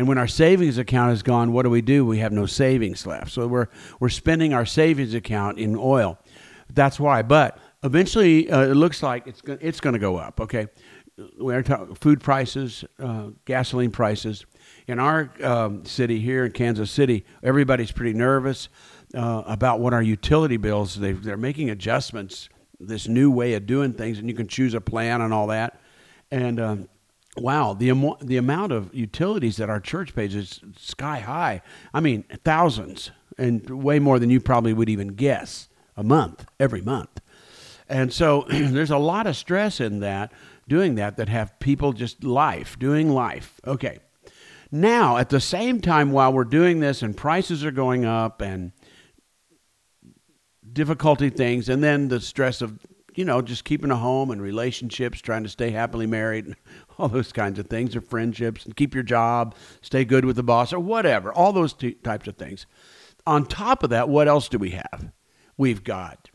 And 0.00 0.08
when 0.08 0.16
our 0.16 0.26
savings 0.26 0.78
account 0.78 1.12
is 1.12 1.22
gone, 1.22 1.52
what 1.52 1.64
do 1.64 1.68
we 1.68 1.82
do? 1.82 2.06
We 2.06 2.20
have 2.20 2.32
no 2.32 2.46
savings 2.46 3.06
left. 3.06 3.32
So 3.32 3.46
we're, 3.46 3.66
we're 4.00 4.08
spending 4.08 4.54
our 4.54 4.64
savings 4.64 5.12
account 5.12 5.58
in 5.58 5.76
oil. 5.76 6.18
That's 6.72 6.98
why. 6.98 7.20
But 7.20 7.58
eventually, 7.84 8.50
uh, 8.50 8.62
it 8.62 8.76
looks 8.76 9.02
like 9.02 9.26
it's, 9.26 9.42
go- 9.42 9.58
it's 9.60 9.78
going 9.78 9.92
to 9.92 9.98
go 9.98 10.16
up, 10.16 10.40
okay? 10.40 10.68
We're 11.36 11.62
talking 11.62 11.94
food 11.96 12.22
prices, 12.22 12.82
uh, 12.98 13.32
gasoline 13.44 13.90
prices. 13.90 14.46
In 14.86 14.98
our 14.98 15.30
um, 15.42 15.84
city 15.84 16.18
here 16.18 16.46
in 16.46 16.52
Kansas 16.52 16.90
City, 16.90 17.26
everybody's 17.42 17.92
pretty 17.92 18.14
nervous 18.14 18.70
uh, 19.14 19.42
about 19.44 19.80
what 19.80 19.92
our 19.92 20.02
utility 20.02 20.56
bills. 20.56 20.94
They, 20.94 21.12
they're 21.12 21.36
making 21.36 21.68
adjustments, 21.68 22.48
this 22.78 23.06
new 23.06 23.30
way 23.30 23.52
of 23.52 23.66
doing 23.66 23.92
things, 23.92 24.18
and 24.18 24.30
you 24.30 24.34
can 24.34 24.48
choose 24.48 24.72
a 24.72 24.80
plan 24.80 25.20
and 25.20 25.34
all 25.34 25.48
that. 25.48 25.78
And 26.30 26.58
um, 26.58 26.88
wow, 27.36 27.74
the 27.74 28.16
the 28.20 28.36
amount 28.36 28.72
of 28.72 28.94
utilities 28.94 29.56
that 29.56 29.70
our 29.70 29.80
church 29.80 30.14
pays 30.14 30.34
is 30.34 30.60
sky 30.76 31.20
high. 31.20 31.62
I 31.94 32.00
mean, 32.00 32.24
thousands 32.44 33.10
and 33.38 33.68
way 33.70 33.98
more 33.98 34.18
than 34.18 34.30
you 34.30 34.40
probably 34.40 34.72
would 34.72 34.88
even 34.88 35.08
guess 35.08 35.68
a 35.96 36.02
month, 36.02 36.46
every 36.58 36.82
month. 36.82 37.20
And 37.88 38.12
so 38.12 38.46
there's 38.48 38.90
a 38.90 38.98
lot 38.98 39.26
of 39.26 39.36
stress 39.36 39.80
in 39.80 40.00
that 40.00 40.32
doing 40.68 40.94
that 40.94 41.16
that 41.16 41.28
have 41.28 41.58
people 41.58 41.92
just 41.92 42.24
life, 42.24 42.78
doing 42.78 43.10
life. 43.10 43.60
Okay. 43.66 43.98
Now, 44.72 45.16
at 45.16 45.30
the 45.30 45.40
same 45.40 45.80
time, 45.80 46.12
while 46.12 46.32
we're 46.32 46.44
doing 46.44 46.78
this 46.78 47.02
and 47.02 47.16
prices 47.16 47.64
are 47.64 47.72
going 47.72 48.04
up 48.04 48.40
and 48.40 48.70
difficulty 50.72 51.28
things, 51.28 51.68
and 51.68 51.82
then 51.82 52.06
the 52.06 52.20
stress 52.20 52.62
of, 52.62 52.78
you 53.20 53.26
know, 53.26 53.42
just 53.42 53.66
keeping 53.66 53.90
a 53.90 53.96
home 53.96 54.30
and 54.30 54.40
relationships, 54.40 55.20
trying 55.20 55.42
to 55.42 55.48
stay 55.50 55.72
happily 55.72 56.06
married, 56.06 56.56
all 56.98 57.06
those 57.06 57.32
kinds 57.32 57.58
of 57.58 57.66
things, 57.66 57.94
or 57.94 58.00
friendships, 58.00 58.64
and 58.64 58.74
keep 58.74 58.94
your 58.94 59.02
job, 59.02 59.54
stay 59.82 60.06
good 60.06 60.24
with 60.24 60.36
the 60.36 60.42
boss, 60.42 60.72
or 60.72 60.80
whatever, 60.80 61.30
all 61.30 61.52
those 61.52 61.74
t- 61.74 61.92
types 61.92 62.26
of 62.26 62.36
things. 62.38 62.64
On 63.26 63.44
top 63.44 63.82
of 63.82 63.90
that, 63.90 64.08
what 64.08 64.26
else 64.26 64.48
do 64.48 64.56
we 64.56 64.70
have? 64.70 65.12
We've 65.58 65.84
got 65.84 66.30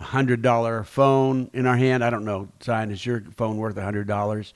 a 0.00 0.04
hundred 0.04 0.40
dollar 0.40 0.82
phone 0.82 1.50
in 1.52 1.66
our 1.66 1.76
hand. 1.76 2.02
I 2.02 2.08
don't 2.08 2.24
know, 2.24 2.48
Zion, 2.62 2.90
is 2.90 3.04
your 3.04 3.22
phone 3.36 3.58
worth 3.58 3.76
a 3.76 3.84
hundred 3.84 4.08
dollars? 4.08 4.54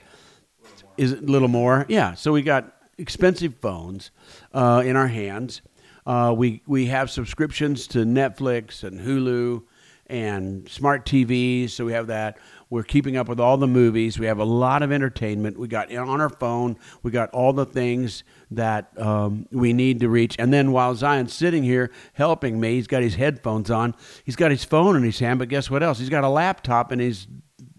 Is 0.96 1.12
it 1.12 1.22
a 1.24 1.26
little 1.26 1.48
more? 1.48 1.84
Yeah. 1.90 2.14
So 2.14 2.32
we 2.32 2.40
got 2.40 2.72
expensive 2.96 3.56
phones 3.60 4.10
uh, 4.54 4.82
in 4.86 4.96
our 4.96 5.08
hands. 5.08 5.60
Uh, 6.06 6.32
we 6.34 6.62
we 6.66 6.86
have 6.86 7.10
subscriptions 7.10 7.86
to 7.88 7.98
Netflix 8.06 8.82
and 8.82 9.00
Hulu 9.00 9.64
and 10.08 10.68
smart 10.68 11.04
TVs, 11.04 11.70
so 11.70 11.84
we 11.84 11.92
have 11.92 12.06
that. 12.06 12.38
We're 12.70 12.82
keeping 12.82 13.16
up 13.16 13.28
with 13.28 13.40
all 13.40 13.56
the 13.56 13.66
movies. 13.66 14.18
We 14.18 14.26
have 14.26 14.38
a 14.38 14.44
lot 14.44 14.82
of 14.82 14.92
entertainment. 14.92 15.58
We 15.58 15.68
got 15.68 15.94
on 15.94 16.20
our 16.20 16.28
phone. 16.28 16.76
We 17.02 17.10
got 17.10 17.30
all 17.30 17.52
the 17.52 17.64
things 17.64 18.24
that 18.50 18.90
um, 18.98 19.46
we 19.50 19.72
need 19.72 20.00
to 20.00 20.08
reach. 20.08 20.36
And 20.38 20.52
then 20.52 20.72
while 20.72 20.94
Zion's 20.94 21.32
sitting 21.32 21.62
here 21.62 21.90
helping 22.12 22.60
me, 22.60 22.74
he's 22.74 22.86
got 22.86 23.02
his 23.02 23.14
headphones 23.14 23.70
on. 23.70 23.94
He's 24.24 24.36
got 24.36 24.50
his 24.50 24.64
phone 24.64 24.96
in 24.96 25.02
his 25.02 25.18
hand. 25.18 25.38
But 25.38 25.48
guess 25.48 25.70
what 25.70 25.82
else? 25.82 25.98
He's 25.98 26.10
got 26.10 26.24
a 26.24 26.28
laptop 26.28 26.92
in 26.92 26.98
his 26.98 27.26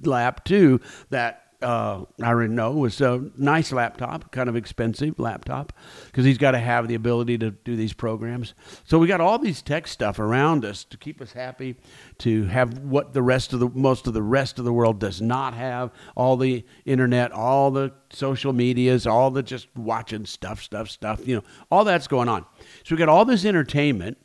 lap 0.04 0.44
too 0.44 0.82
that 1.10 1.49
uh, 1.62 2.06
I 2.22 2.28
already 2.28 2.54
know 2.54 2.72
was 2.72 3.02
a 3.02 3.30
nice 3.38 3.72
laptop, 3.72 4.32
kind 4.32 4.48
of 4.48 4.56
expensive 4.56 5.20
laptop, 5.20 5.74
because 6.06 6.24
he's 6.24 6.38
got 6.38 6.52
to 6.52 6.60
have 6.60 6.88
the 6.88 6.96
ability 6.96 7.38
to 7.40 7.52
do 7.52 7.76
these 7.76 7.94
programs. 7.94 8.54
So 8.86 8.98
we 8.98 9.08
got 9.08 9.20
all 9.20 9.38
these 9.38 9.62
tech 9.62 9.88
stuff 9.88 10.20
around 10.20 10.64
us 10.64 10.84
to 10.86 10.98
keep 10.98 11.22
us 11.22 11.34
happy, 11.34 11.76
to 12.20 12.46
have 12.46 12.80
what 12.80 13.14
the 13.14 13.22
rest 13.22 13.52
of 13.54 13.60
the 13.60 13.70
most 13.70 14.08
of 14.08 14.14
the 14.14 14.24
rest 14.24 14.58
of 14.60 14.66
the 14.66 14.74
world 14.74 15.00
does 15.00 15.22
not 15.22 15.54
have. 15.54 15.92
All 16.16 16.38
the 16.38 16.66
internet, 16.86 17.32
all 17.32 17.72
the 17.72 17.92
social 18.12 18.54
medias, 18.54 19.06
all 19.06 19.30
the 19.30 19.44
just 19.44 19.68
watching 19.76 20.26
stuff, 20.26 20.62
stuff, 20.62 20.90
stuff. 20.90 21.28
You 21.28 21.38
know, 21.38 21.44
all 21.70 21.84
that's 21.84 22.08
going 22.08 22.30
on. 22.30 22.46
So 22.84 22.96
we 22.96 22.98
got 22.98 23.10
all 23.10 23.26
this 23.26 23.44
entertainment 23.44 24.18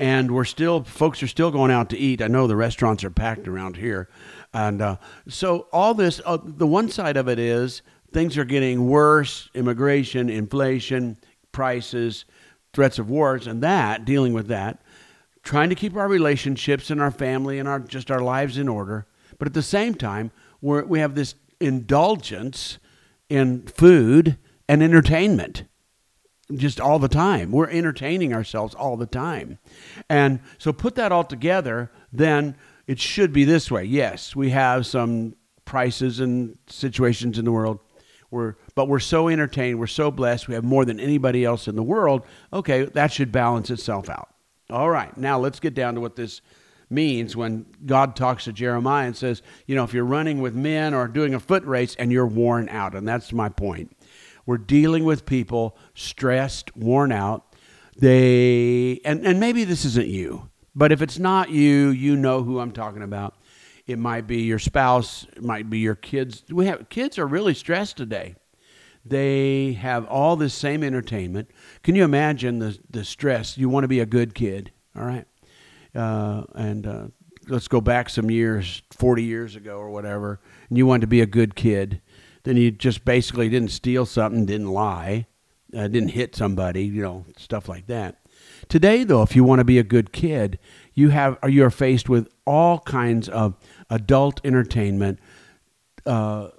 and 0.00 0.30
we're 0.30 0.46
still 0.46 0.82
folks 0.82 1.22
are 1.22 1.28
still 1.28 1.50
going 1.50 1.70
out 1.70 1.90
to 1.90 1.98
eat. 1.98 2.22
I 2.22 2.26
know 2.26 2.46
the 2.46 2.56
restaurants 2.56 3.04
are 3.04 3.10
packed 3.10 3.46
around 3.46 3.76
here, 3.76 4.08
and 4.52 4.82
uh, 4.82 4.96
so 5.28 5.68
all 5.72 5.94
this. 5.94 6.20
Uh, 6.24 6.38
the 6.42 6.66
one 6.66 6.88
side 6.90 7.16
of 7.16 7.28
it 7.28 7.38
is 7.38 7.82
things 8.12 8.36
are 8.36 8.44
getting 8.44 8.88
worse: 8.88 9.48
immigration, 9.54 10.28
inflation, 10.28 11.16
prices, 11.52 12.24
threats 12.72 12.98
of 12.98 13.08
wars, 13.08 13.46
and 13.46 13.62
that 13.62 14.04
dealing 14.04 14.32
with 14.32 14.48
that, 14.48 14.82
trying 15.42 15.68
to 15.68 15.74
keep 15.74 15.96
our 15.96 16.08
relationships 16.08 16.90
and 16.90 17.00
our 17.00 17.10
family 17.10 17.58
and 17.58 17.68
our 17.68 17.80
just 17.80 18.10
our 18.10 18.20
lives 18.20 18.58
in 18.58 18.68
order. 18.68 19.06
But 19.38 19.48
at 19.48 19.54
the 19.54 19.62
same 19.62 19.94
time, 19.94 20.32
we 20.60 20.82
we 20.82 20.98
have 21.00 21.14
this 21.14 21.34
indulgence 21.60 22.78
in 23.28 23.66
food 23.66 24.38
and 24.68 24.82
entertainment 24.82 25.64
just 26.56 26.80
all 26.80 26.98
the 26.98 27.08
time. 27.08 27.52
We're 27.52 27.70
entertaining 27.70 28.32
ourselves 28.34 28.74
all 28.74 28.96
the 28.96 29.06
time. 29.06 29.58
And 30.08 30.40
so 30.58 30.72
put 30.72 30.94
that 30.96 31.12
all 31.12 31.24
together, 31.24 31.90
then 32.12 32.56
it 32.90 32.98
should 32.98 33.32
be 33.32 33.44
this 33.44 33.70
way. 33.70 33.84
Yes, 33.84 34.34
we 34.34 34.50
have 34.50 34.84
some 34.84 35.36
prices 35.64 36.18
and 36.18 36.58
situations 36.66 37.38
in 37.38 37.44
the 37.44 37.52
world. 37.52 37.78
We're, 38.32 38.56
but 38.74 38.88
we're 38.88 38.98
so 38.98 39.28
entertained, 39.28 39.78
we're 39.78 39.86
so 39.86 40.10
blessed, 40.10 40.48
we 40.48 40.54
have 40.54 40.64
more 40.64 40.84
than 40.84 40.98
anybody 40.98 41.44
else 41.44 41.68
in 41.68 41.76
the 41.76 41.84
world. 41.84 42.24
Okay, 42.52 42.86
that 42.86 43.12
should 43.12 43.30
balance 43.30 43.70
itself 43.70 44.08
out. 44.08 44.34
All 44.70 44.90
right, 44.90 45.16
now 45.16 45.38
let's 45.38 45.60
get 45.60 45.72
down 45.72 45.94
to 45.94 46.00
what 46.00 46.16
this 46.16 46.40
means 46.90 47.36
when 47.36 47.66
God 47.86 48.16
talks 48.16 48.44
to 48.44 48.52
Jeremiah 48.52 49.06
and 49.06 49.16
says, 49.16 49.40
you 49.68 49.76
know, 49.76 49.84
if 49.84 49.94
you're 49.94 50.04
running 50.04 50.40
with 50.40 50.56
men 50.56 50.92
or 50.92 51.06
doing 51.06 51.32
a 51.32 51.38
foot 51.38 51.64
race 51.64 51.94
and 51.96 52.10
you're 52.10 52.26
worn 52.26 52.68
out, 52.68 52.96
and 52.96 53.06
that's 53.06 53.32
my 53.32 53.48
point. 53.48 53.96
We're 54.46 54.58
dealing 54.58 55.04
with 55.04 55.26
people 55.26 55.78
stressed, 55.94 56.76
worn 56.76 57.12
out. 57.12 57.54
They 57.96 59.00
and, 59.04 59.24
and 59.24 59.38
maybe 59.38 59.62
this 59.62 59.84
isn't 59.84 60.08
you, 60.08 60.49
but 60.80 60.92
if 60.92 61.02
it's 61.02 61.18
not 61.18 61.50
you, 61.50 61.90
you 61.90 62.16
know 62.16 62.42
who 62.42 62.58
I'm 62.58 62.72
talking 62.72 63.02
about. 63.02 63.34
It 63.86 63.98
might 63.98 64.26
be 64.26 64.38
your 64.38 64.58
spouse, 64.58 65.26
it 65.36 65.42
might 65.42 65.68
be 65.68 65.78
your 65.80 65.94
kids. 65.94 66.42
We 66.50 66.64
have 66.64 66.88
kids 66.88 67.18
are 67.18 67.26
really 67.26 67.52
stressed 67.52 67.98
today. 67.98 68.36
They 69.04 69.74
have 69.74 70.06
all 70.06 70.36
this 70.36 70.54
same 70.54 70.82
entertainment. 70.82 71.50
Can 71.82 71.96
you 71.96 72.04
imagine 72.04 72.60
the 72.60 72.78
the 72.88 73.04
stress? 73.04 73.58
You 73.58 73.68
want 73.68 73.84
to 73.84 73.88
be 73.88 74.00
a 74.00 74.06
good 74.06 74.34
kid, 74.34 74.72
all 74.96 75.04
right? 75.04 75.26
Uh, 75.94 76.44
and 76.54 76.86
uh, 76.86 77.06
let's 77.48 77.68
go 77.68 77.82
back 77.82 78.08
some 78.08 78.30
years, 78.30 78.80
40 78.92 79.22
years 79.22 79.56
ago 79.56 79.76
or 79.76 79.90
whatever, 79.90 80.40
and 80.70 80.78
you 80.78 80.86
wanted 80.86 81.02
to 81.02 81.06
be 81.08 81.20
a 81.20 81.26
good 81.26 81.56
kid 81.56 82.00
then 82.44 82.56
you 82.56 82.70
just 82.70 83.04
basically 83.04 83.48
didn't 83.48 83.70
steal 83.70 84.06
something, 84.06 84.46
didn't 84.46 84.68
lie, 84.68 85.26
uh, 85.76 85.88
didn't 85.88 86.10
hit 86.10 86.34
somebody, 86.34 86.84
you 86.84 87.02
know, 87.02 87.26
stuff 87.36 87.68
like 87.68 87.86
that. 87.86 88.19
Today, 88.70 89.02
though, 89.02 89.22
if 89.22 89.34
you 89.34 89.42
want 89.42 89.58
to 89.58 89.64
be 89.64 89.80
a 89.80 89.82
good 89.82 90.12
kid, 90.12 90.60
you 90.94 91.08
have 91.08 91.36
you 91.48 91.64
are 91.64 91.70
faced 91.70 92.08
with 92.08 92.28
all 92.46 92.78
kinds 92.78 93.28
of 93.28 93.56
adult 93.90 94.40
entertainment, 94.44 95.18
uh, 96.06 96.50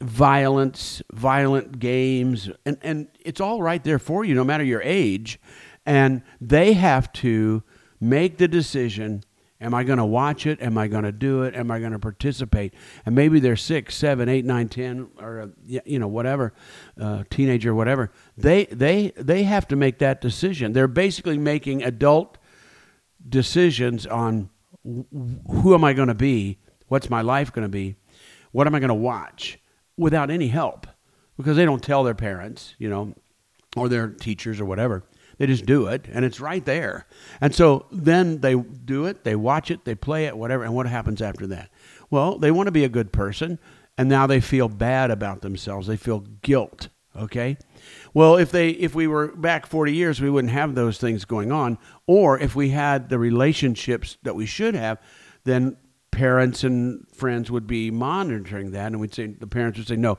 violence, 0.00 1.02
violent 1.12 1.78
games, 1.78 2.50
and 2.66 2.78
and 2.82 3.06
it's 3.20 3.40
all 3.40 3.62
right 3.62 3.84
there 3.84 4.00
for 4.00 4.24
you, 4.24 4.34
no 4.34 4.42
matter 4.42 4.64
your 4.64 4.82
age, 4.82 5.38
and 5.86 6.22
they 6.40 6.72
have 6.72 7.12
to 7.12 7.62
make 8.00 8.38
the 8.38 8.48
decision 8.48 9.22
Am 9.60 9.74
I 9.74 9.84
going 9.84 9.98
to 9.98 10.06
watch 10.06 10.46
it? 10.46 10.60
Am 10.62 10.78
I 10.78 10.88
going 10.88 11.04
to 11.04 11.12
do 11.12 11.42
it? 11.42 11.54
Am 11.54 11.70
I 11.70 11.80
going 11.80 11.92
to 11.92 11.98
participate? 11.98 12.72
And 13.04 13.14
maybe 13.14 13.40
they're 13.40 13.56
six, 13.56 13.94
seven, 13.94 14.28
eight, 14.28 14.44
nine, 14.44 14.68
ten, 14.68 15.08
or 15.18 15.40
uh, 15.40 15.46
you 15.66 15.98
know 15.98 16.08
whatever, 16.08 16.54
uh, 16.98 17.24
teenager, 17.28 17.74
whatever. 17.74 18.10
They 18.38 18.64
they 18.66 19.12
they 19.16 19.42
have 19.42 19.68
to 19.68 19.76
make 19.76 19.98
that 19.98 20.20
decision. 20.20 20.72
They're 20.72 20.88
basically 20.88 21.36
making 21.36 21.82
adult 21.82 22.38
decisions 23.28 24.06
on 24.06 24.48
who 24.82 25.74
am 25.74 25.84
I 25.84 25.92
going 25.92 26.08
to 26.08 26.14
be? 26.14 26.58
What's 26.88 27.10
my 27.10 27.20
life 27.20 27.52
going 27.52 27.64
to 27.64 27.68
be? 27.68 27.96
What 28.52 28.66
am 28.66 28.74
I 28.74 28.80
going 28.80 28.88
to 28.88 28.94
watch? 28.94 29.58
Without 29.96 30.30
any 30.30 30.48
help, 30.48 30.86
because 31.36 31.56
they 31.58 31.66
don't 31.66 31.82
tell 31.82 32.02
their 32.02 32.14
parents, 32.14 32.74
you 32.78 32.88
know, 32.88 33.14
or 33.76 33.90
their 33.90 34.08
teachers 34.08 34.58
or 34.58 34.64
whatever. 34.64 35.04
They 35.40 35.46
just 35.46 35.64
do 35.64 35.86
it, 35.86 36.04
and 36.12 36.22
it's 36.22 36.38
right 36.38 36.62
there. 36.62 37.06
And 37.40 37.54
so 37.54 37.86
then 37.90 38.42
they 38.42 38.54
do 38.56 39.06
it, 39.06 39.24
they 39.24 39.34
watch 39.34 39.70
it, 39.70 39.86
they 39.86 39.94
play 39.94 40.26
it, 40.26 40.36
whatever. 40.36 40.64
And 40.64 40.74
what 40.74 40.86
happens 40.86 41.22
after 41.22 41.46
that? 41.46 41.70
Well, 42.10 42.36
they 42.36 42.50
want 42.50 42.66
to 42.66 42.72
be 42.72 42.84
a 42.84 42.90
good 42.90 43.10
person, 43.10 43.58
and 43.96 44.06
now 44.06 44.26
they 44.26 44.42
feel 44.42 44.68
bad 44.68 45.10
about 45.10 45.40
themselves. 45.40 45.86
They 45.86 45.96
feel 45.96 46.26
guilt. 46.42 46.88
Okay. 47.16 47.56
Well, 48.12 48.36
if 48.36 48.52
they 48.52 48.68
if 48.68 48.94
we 48.94 49.06
were 49.06 49.28
back 49.28 49.64
40 49.64 49.94
years, 49.94 50.20
we 50.20 50.28
wouldn't 50.28 50.52
have 50.52 50.74
those 50.74 50.98
things 50.98 51.24
going 51.24 51.50
on. 51.50 51.78
Or 52.06 52.38
if 52.38 52.54
we 52.54 52.68
had 52.68 53.08
the 53.08 53.18
relationships 53.18 54.18
that 54.24 54.34
we 54.34 54.44
should 54.44 54.74
have, 54.74 54.98
then 55.44 55.78
parents 56.10 56.64
and 56.64 57.06
friends 57.14 57.50
would 57.50 57.66
be 57.66 57.90
monitoring 57.90 58.72
that, 58.72 58.88
and 58.88 59.00
we'd 59.00 59.14
say 59.14 59.28
the 59.28 59.46
parents 59.46 59.78
would 59.78 59.88
say, 59.88 59.96
"No, 59.96 60.18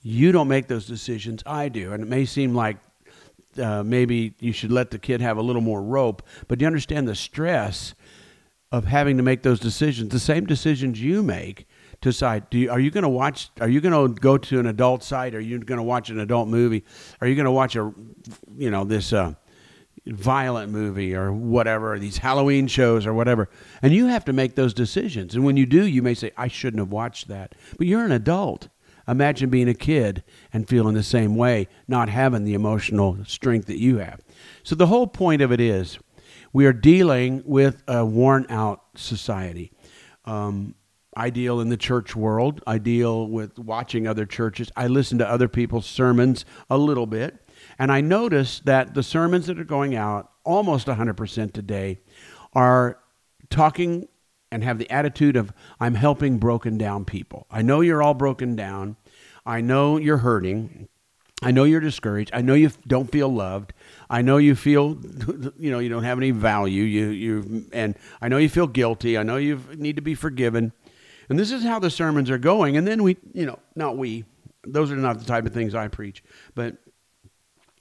you 0.00 0.32
don't 0.32 0.48
make 0.48 0.68
those 0.68 0.86
decisions. 0.86 1.42
I 1.44 1.68
do." 1.68 1.92
And 1.92 2.02
it 2.02 2.08
may 2.08 2.24
seem 2.24 2.54
like 2.54 2.78
uh, 3.58 3.82
maybe 3.82 4.34
you 4.40 4.52
should 4.52 4.72
let 4.72 4.90
the 4.90 4.98
kid 4.98 5.20
have 5.20 5.36
a 5.36 5.42
little 5.42 5.62
more 5.62 5.82
rope. 5.82 6.22
But 6.48 6.60
you 6.60 6.66
understand 6.66 7.08
the 7.08 7.14
stress 7.14 7.94
of 8.70 8.86
having 8.86 9.18
to 9.18 9.22
make 9.22 9.42
those 9.42 9.60
decisions, 9.60 10.08
the 10.10 10.18
same 10.18 10.46
decisions 10.46 11.00
you 11.00 11.22
make 11.22 11.66
to 12.00 12.08
decide 12.08 12.50
do 12.50 12.58
you, 12.58 12.70
are 12.70 12.80
you 12.80 12.90
going 12.90 13.02
to 13.02 13.08
watch 13.08 13.50
are 13.60 13.68
you 13.68 13.80
going 13.80 14.14
to 14.14 14.20
go 14.20 14.36
to 14.36 14.58
an 14.58 14.66
adult 14.66 15.04
site 15.04 15.34
are 15.34 15.40
you 15.40 15.58
going 15.60 15.78
to 15.78 15.84
watch 15.84 16.10
an 16.10 16.18
adult 16.18 16.48
movie? 16.48 16.84
Are 17.20 17.28
you 17.28 17.36
going 17.36 17.44
to 17.44 17.52
watch 17.52 17.76
a 17.76 17.92
you 18.56 18.70
know 18.70 18.84
this 18.84 19.12
uh, 19.12 19.34
violent 20.06 20.72
movie 20.72 21.14
or 21.14 21.32
whatever 21.32 21.98
these 21.98 22.18
halloween 22.18 22.66
shows 22.66 23.06
or 23.06 23.14
whatever? 23.14 23.48
And 23.82 23.92
you 23.92 24.06
have 24.06 24.24
to 24.24 24.32
make 24.32 24.56
those 24.56 24.74
decisions. 24.74 25.34
And 25.34 25.44
when 25.44 25.56
you 25.56 25.66
do 25.66 25.86
you 25.86 26.02
may 26.02 26.14
say 26.14 26.32
i 26.36 26.48
shouldn't 26.48 26.80
have 26.80 26.90
watched 26.90 27.28
that. 27.28 27.54
But 27.78 27.86
you're 27.86 28.04
an 28.04 28.12
adult 28.12 28.68
Imagine 29.08 29.50
being 29.50 29.68
a 29.68 29.74
kid 29.74 30.22
and 30.52 30.68
feeling 30.68 30.94
the 30.94 31.02
same 31.02 31.36
way, 31.36 31.68
not 31.88 32.08
having 32.08 32.44
the 32.44 32.54
emotional 32.54 33.18
strength 33.26 33.66
that 33.66 33.78
you 33.78 33.98
have. 33.98 34.20
So, 34.62 34.74
the 34.74 34.86
whole 34.86 35.06
point 35.06 35.42
of 35.42 35.52
it 35.52 35.60
is 35.60 35.98
we 36.52 36.66
are 36.66 36.72
dealing 36.72 37.42
with 37.44 37.82
a 37.88 38.04
worn 38.04 38.46
out 38.48 38.82
society. 38.94 39.72
Um, 40.24 40.74
I 41.14 41.30
deal 41.30 41.60
in 41.60 41.68
the 41.68 41.76
church 41.76 42.16
world. 42.16 42.62
I 42.66 42.78
deal 42.78 43.26
with 43.26 43.58
watching 43.58 44.06
other 44.06 44.24
churches. 44.24 44.70
I 44.76 44.86
listen 44.86 45.18
to 45.18 45.28
other 45.28 45.48
people's 45.48 45.86
sermons 45.86 46.44
a 46.70 46.78
little 46.78 47.06
bit. 47.06 47.38
And 47.78 47.92
I 47.92 48.00
notice 48.00 48.60
that 48.60 48.94
the 48.94 49.02
sermons 49.02 49.46
that 49.46 49.58
are 49.58 49.64
going 49.64 49.94
out 49.94 50.30
almost 50.44 50.86
100% 50.86 51.52
today 51.52 52.00
are 52.54 52.98
talking 53.50 54.08
and 54.52 54.62
have 54.62 54.78
the 54.78 54.88
attitude 54.90 55.34
of, 55.34 55.52
I'm 55.80 55.94
helping 55.94 56.38
broken 56.38 56.76
down 56.76 57.06
people. 57.06 57.46
I 57.50 57.62
know 57.62 57.80
you're 57.80 58.02
all 58.02 58.14
broken 58.14 58.54
down. 58.54 58.96
I 59.46 59.62
know 59.62 59.96
you're 59.96 60.18
hurting. 60.18 60.88
I 61.42 61.50
know 61.50 61.64
you're 61.64 61.80
discouraged. 61.80 62.30
I 62.34 62.42
know 62.42 62.54
you 62.54 62.70
don't 62.86 63.10
feel 63.10 63.30
loved. 63.30 63.72
I 64.10 64.20
know 64.20 64.36
you 64.36 64.54
feel, 64.54 65.00
you 65.56 65.70
know, 65.70 65.78
you 65.78 65.88
don't 65.88 66.04
have 66.04 66.18
any 66.18 66.30
value. 66.30 66.84
You, 66.84 67.06
you, 67.08 67.66
and 67.72 67.96
I 68.20 68.28
know 68.28 68.36
you 68.36 68.50
feel 68.50 68.66
guilty. 68.66 69.16
I 69.16 69.22
know 69.22 69.38
you 69.38 69.60
need 69.74 69.96
to 69.96 70.02
be 70.02 70.14
forgiven. 70.14 70.72
And 71.30 71.38
this 71.38 71.50
is 71.50 71.64
how 71.64 71.78
the 71.78 71.90
sermons 71.90 72.30
are 72.30 72.38
going. 72.38 72.76
And 72.76 72.86
then 72.86 73.02
we, 73.02 73.16
you 73.32 73.46
know, 73.46 73.58
not 73.74 73.96
we. 73.96 74.24
Those 74.64 74.92
are 74.92 74.96
not 74.96 75.18
the 75.18 75.24
type 75.24 75.46
of 75.46 75.54
things 75.54 75.74
I 75.74 75.88
preach. 75.88 76.22
But 76.54 76.76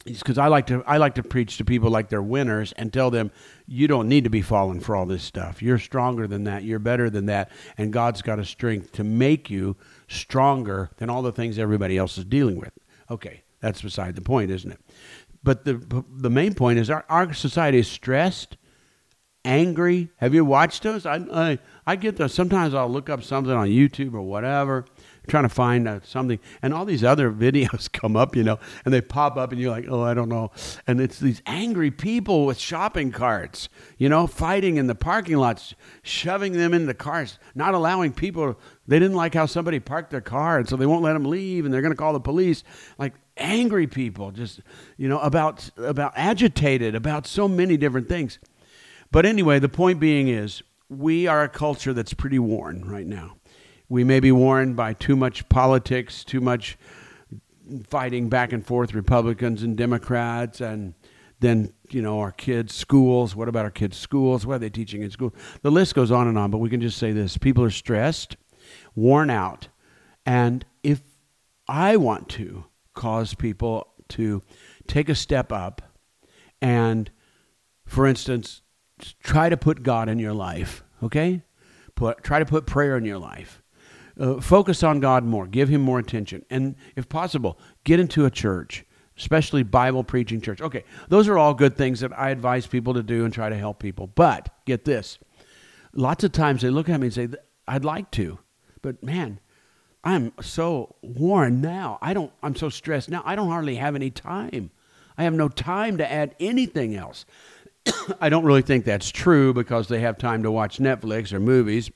because 0.04 0.38
I 0.38 0.48
like 0.48 0.68
to 0.68 0.84
I 0.86 0.98
like 0.98 1.16
to 1.16 1.24
preach 1.24 1.58
to 1.58 1.66
people 1.66 1.90
like 1.90 2.10
they're 2.10 2.22
winners 2.22 2.72
and 2.74 2.92
tell 2.92 3.12
them 3.12 3.32
you 3.68 3.88
don't 3.88 4.08
need 4.08 4.24
to 4.24 4.30
be 4.30 4.42
falling 4.42 4.80
for 4.80 4.96
all 4.96 5.06
this 5.06 5.24
stuff. 5.24 5.62
You're 5.62 5.80
stronger 5.80 6.28
than 6.28 6.44
that. 6.46 6.64
You're 6.64 6.80
better 6.80 7.10
than 7.10 7.28
that, 7.28 7.52
and 7.78 7.94
God's 7.94 8.22
got 8.22 8.40
a 8.40 8.46
strength 8.46 8.92
to 8.94 9.04
make 9.04 9.50
you 9.50 9.78
stronger 10.08 10.90
than 10.98 11.10
all 11.10 11.22
the 11.22 11.32
things 11.32 11.58
everybody 11.60 11.98
else 11.98 12.18
is 12.18 12.26
dealing 12.26 12.60
with. 12.60 12.74
Okay, 13.10 13.44
that's 13.60 13.82
beside 13.82 14.16
the 14.16 14.22
point, 14.22 14.52
isn't 14.52 14.72
it? 14.72 14.80
But 15.44 15.66
the 15.66 16.04
the 16.10 16.30
main 16.30 16.54
point 16.54 16.80
is 16.80 16.90
our, 16.90 17.06
our 17.10 17.34
society 17.34 17.80
is 17.80 17.88
stressed, 17.88 18.58
angry. 19.44 20.10
Have 20.18 20.34
you 20.34 20.46
watched 20.46 20.84
those? 20.84 21.06
I, 21.06 21.16
I 21.32 21.60
I 21.86 21.96
get 21.96 22.18
those. 22.18 22.34
Sometimes 22.34 22.74
I'll 22.74 22.90
look 22.90 23.10
up 23.10 23.24
something 23.24 23.54
on 23.54 23.68
YouTube 23.68 24.14
or 24.14 24.22
whatever, 24.22 24.86
trying 25.28 25.44
to 25.44 25.50
find 25.50 25.88
uh, 25.88 26.00
something, 26.04 26.40
and 26.62 26.74
all 26.74 26.86
these 26.86 27.04
other 27.04 27.32
videos 27.32 27.92
come 27.92 28.16
up, 28.16 28.36
you 28.36 28.44
know, 28.44 28.60
and 28.86 28.94
they 28.94 29.02
pop 29.02 29.38
up, 29.38 29.52
and 29.52 29.62
you're 29.62 29.72
like, 29.72 29.86
oh, 29.90 30.02
I 30.02 30.14
don't 30.14 30.30
know. 30.30 30.52
And 30.88 31.00
it's 31.00 31.20
these 31.20 31.42
angry 31.46 31.92
people 31.92 32.46
with 32.46 32.58
shopping 32.58 33.12
carts, 33.12 33.70
you 33.98 34.10
know, 34.10 34.28
fighting 34.28 34.78
in 34.78 34.88
the 34.88 34.96
parking 34.96 35.38
lots, 35.38 35.76
shoving 36.02 36.54
them 36.54 36.74
in 36.74 36.86
the 36.86 36.94
cars, 36.94 37.40
not 37.56 37.74
allowing 37.74 38.14
people. 38.14 38.60
They 38.88 39.00
didn't 39.00 39.16
like 39.16 39.34
how 39.34 39.46
somebody 39.46 39.80
parked 39.80 40.12
their 40.12 40.22
car, 40.22 40.58
and 40.58 40.68
so 40.68 40.76
they 40.76 40.86
won't 40.86 41.04
let 41.04 41.14
them 41.14 41.26
leave, 41.26 41.66
and 41.66 41.74
they're 41.74 41.82
going 41.82 41.94
to 41.94 41.98
call 41.98 42.14
the 42.14 42.20
police. 42.20 42.64
Like 42.98 43.14
angry 43.38 43.88
people, 43.88 44.32
just 44.32 44.62
you 44.98 45.08
know, 45.08 45.20
about 45.20 45.70
about 45.78 46.14
agitated 46.16 46.96
about 46.96 47.28
so 47.28 47.48
many 47.48 47.78
different 47.78 48.10
things. 48.10 48.40
But 49.12 49.26
anyway, 49.26 49.60
the 49.60 49.70
point 49.70 50.00
being 50.00 50.30
is, 50.30 50.64
we 50.90 51.28
are 51.28 51.44
a 51.44 51.50
culture 51.50 51.94
that's 51.94 52.14
pretty 52.14 52.40
worn 52.40 52.86
right 52.86 53.06
now 53.06 53.36
we 53.92 54.06
may 54.06 54.22
be 54.22 54.32
worn 54.32 54.74
by 54.74 54.94
too 54.94 55.18
much 55.18 55.48
politics, 55.50 56.24
too 56.24 56.40
much 56.40 56.78
fighting 57.90 58.30
back 58.30 58.54
and 58.54 58.66
forth, 58.66 58.94
Republicans 58.94 59.64
and 59.64 59.76
Democrats, 59.76 60.62
and 60.62 60.94
then 61.42 61.74
you 61.90 62.02
know 62.02 62.22
our 62.22 62.32
kids' 62.32 62.74
schools. 62.74 63.36
What 63.36 63.50
about 63.50 63.66
our 63.66 63.72
kids' 63.72 63.98
schools? 63.98 64.46
What 64.46 64.56
are 64.56 64.60
they 64.60 64.70
teaching 64.70 65.02
in 65.02 65.12
school? 65.12 65.36
The 65.62 65.72
list 65.72 65.94
goes 65.94 66.10
on 66.10 66.30
and 66.30 66.38
on. 66.38 66.52
But 66.52 66.60
we 66.60 66.70
can 66.70 66.80
just 66.80 66.98
say 66.98 67.12
this: 67.12 67.38
people 67.38 67.66
are 67.66 67.70
stressed, 67.70 68.38
worn 68.96 69.30
out, 69.30 69.68
and 70.26 70.66
if 70.84 71.02
I 71.68 71.98
want 71.98 72.30
to 72.30 72.64
cause 72.94 73.34
people 73.34 73.88
to 74.10 74.42
take 74.88 75.10
a 75.10 75.16
step 75.16 75.52
up, 75.52 75.82
and 76.62 77.12
for 77.86 78.08
instance, 78.08 78.62
try 79.22 79.50
to 79.50 79.58
put 79.58 79.84
God 79.84 80.08
in 80.08 80.18
your 80.18 80.34
life. 80.34 80.82
Okay, 81.04 81.42
put 81.96 82.24
try 82.24 82.40
to 82.40 82.46
put 82.46 82.66
prayer 82.66 82.96
in 82.96 83.04
your 83.04 83.20
life 83.20 83.61
uh, 84.22 84.40
focus 84.40 84.84
on 84.84 85.00
God 85.00 85.24
more, 85.26 85.48
give 85.48 85.68
Him 85.68 85.82
more 85.82 86.00
attention, 86.00 86.46
and 86.50 86.76
if 86.96 87.10
possible, 87.10 87.58
get 87.84 88.00
into 88.00 88.26
a 88.26 88.32
church, 88.32 88.86
especially 89.18 89.64
Bible 89.64 90.04
preaching 90.04 90.40
church. 90.40 90.62
Okay, 90.62 90.84
those 91.10 91.28
are 91.28 91.38
all 91.38 91.54
good 91.54 91.76
things 91.76 92.00
that 92.02 92.18
I 92.18 92.30
advise 92.30 92.68
people 92.68 92.94
to 92.94 93.04
do 93.04 93.26
and 93.26 93.34
try 93.34 93.50
to 93.50 93.58
help 93.58 93.80
people. 93.80 94.08
But 94.08 94.50
get 94.66 94.86
this 94.86 95.20
lots 95.94 96.24
of 96.24 96.32
times 96.32 96.62
they 96.62 96.70
look 96.70 96.90
at 96.90 97.00
me 97.00 97.08
and 97.08 97.14
say, 97.14 97.28
I'd 97.68 97.86
like 97.86 98.12
to, 98.12 98.40
but 98.82 99.04
man, 99.04 99.40
I'm 100.04 100.34
so 100.42 100.96
worn 101.02 101.62
now. 101.62 102.00
I 102.02 102.14
don't, 102.14 102.32
I'm 102.42 102.56
so 102.56 102.70
stressed 102.70 103.10
now. 103.10 103.22
I 103.26 103.36
don't 103.36 103.50
hardly 103.50 103.76
have 103.76 103.96
any 103.96 104.10
time. 104.10 104.72
I 105.18 105.24
have 105.24 105.34
no 105.34 105.50
time 105.50 105.98
to 105.98 106.12
add 106.12 106.36
anything 106.40 106.96
else. 106.96 107.26
I 108.22 108.30
don't 108.30 108.46
really 108.46 108.64
think 108.64 108.86
that's 108.86 109.10
true 109.10 109.54
because 109.54 109.88
they 109.88 110.00
have 110.00 110.18
time 110.18 110.44
to 110.44 110.52
watch 110.52 110.80
Netflix 110.80 111.34
or 111.34 111.40
movies 111.40 111.92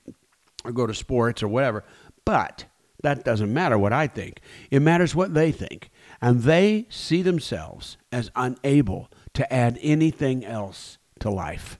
or 0.64 0.72
go 0.72 0.86
to 0.86 0.94
sports 0.94 1.42
or 1.42 1.48
whatever. 1.48 1.84
But 2.26 2.66
that 3.04 3.24
doesn't 3.24 3.54
matter 3.54 3.78
what 3.78 3.94
I 3.94 4.08
think. 4.08 4.42
It 4.72 4.82
matters 4.82 5.16
what 5.16 5.34
they 5.34 5.52
think. 5.52 5.92
And 6.22 6.42
they 6.42 6.88
see 6.90 7.22
themselves 7.22 7.98
as 8.12 8.32
unable 8.36 9.10
to 9.34 9.54
add 9.54 9.78
anything 9.82 10.44
else 10.44 10.98
to 11.20 11.30
life. 11.30 11.80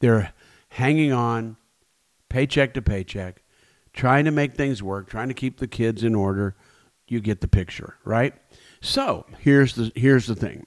They're 0.00 0.32
hanging 0.70 1.12
on 1.12 1.56
paycheck 2.28 2.74
to 2.74 2.82
paycheck, 2.82 3.42
trying 3.92 4.26
to 4.26 4.30
make 4.30 4.54
things 4.54 4.82
work, 4.82 5.08
trying 5.08 5.28
to 5.28 5.34
keep 5.34 5.58
the 5.58 5.66
kids 5.66 6.04
in 6.04 6.14
order. 6.14 6.54
You 7.06 7.20
get 7.20 7.40
the 7.40 7.48
picture, 7.48 7.96
right? 8.04 8.34
So 8.82 9.24
here's 9.38 9.74
the 9.74 9.90
here's 9.94 10.26
the 10.26 10.34
thing. 10.34 10.66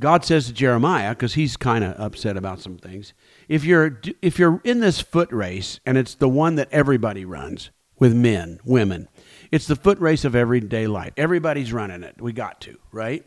God 0.00 0.24
says 0.24 0.46
to 0.46 0.52
Jeremiah, 0.52 1.10
because 1.10 1.34
he's 1.34 1.56
kind 1.56 1.84
of 1.84 1.98
upset 2.00 2.36
about 2.36 2.60
some 2.60 2.76
things, 2.76 3.14
if 3.48 3.64
you're 3.64 4.00
if 4.20 4.38
you're 4.38 4.60
in 4.64 4.80
this 4.80 5.00
foot 5.00 5.30
race 5.30 5.78
and 5.86 5.96
it's 5.96 6.16
the 6.16 6.28
one 6.28 6.56
that 6.56 6.68
everybody 6.72 7.24
runs, 7.24 7.70
with 8.02 8.16
men, 8.16 8.58
women. 8.64 9.08
It's 9.52 9.68
the 9.68 9.76
foot 9.76 10.00
race 10.00 10.24
of 10.24 10.34
everyday 10.34 10.88
life. 10.88 11.12
Everybody's 11.16 11.72
running 11.72 12.02
it. 12.02 12.20
We 12.20 12.32
got 12.32 12.60
to, 12.62 12.76
right? 12.90 13.24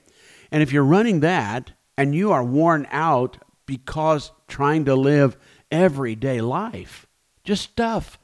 And 0.52 0.62
if 0.62 0.74
you're 0.74 0.84
running 0.84 1.22
that 1.22 1.72
and 1.98 2.14
you 2.14 2.34
are 2.34 2.44
worn 2.44 2.86
out 2.92 3.38
because 3.66 4.34
trying 4.50 4.84
to 4.84 4.94
live 4.94 5.38
everyday 5.72 6.42
life, 6.42 7.08
just 7.46 7.64
stuff 7.64 8.20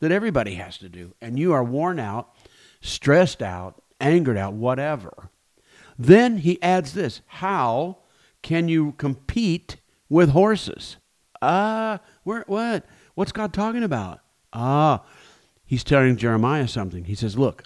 that 0.00 0.12
everybody 0.12 0.56
has 0.56 0.76
to 0.76 0.90
do, 0.90 1.14
and 1.22 1.38
you 1.38 1.54
are 1.54 1.64
worn 1.64 1.98
out, 1.98 2.34
stressed 2.82 3.40
out, 3.40 3.82
angered 3.98 4.36
out, 4.36 4.52
whatever, 4.52 5.30
then 5.98 6.36
he 6.36 6.60
adds 6.60 6.92
this 6.92 7.22
How 7.28 7.96
can 8.42 8.68
you 8.68 8.92
compete 8.98 9.78
with 10.10 10.32
horses? 10.32 10.98
Ah, 11.40 11.94
uh, 12.26 12.42
what? 12.46 12.84
What's 13.14 13.32
God 13.32 13.54
talking 13.54 13.82
about? 13.82 14.20
Ah, 14.52 15.02
he's 15.64 15.84
telling 15.84 16.16
Jeremiah 16.16 16.68
something. 16.68 17.04
He 17.04 17.14
says, 17.14 17.38
Look, 17.38 17.64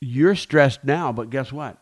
you're 0.00 0.34
stressed 0.34 0.84
now, 0.84 1.12
but 1.12 1.30
guess 1.30 1.52
what? 1.52 1.78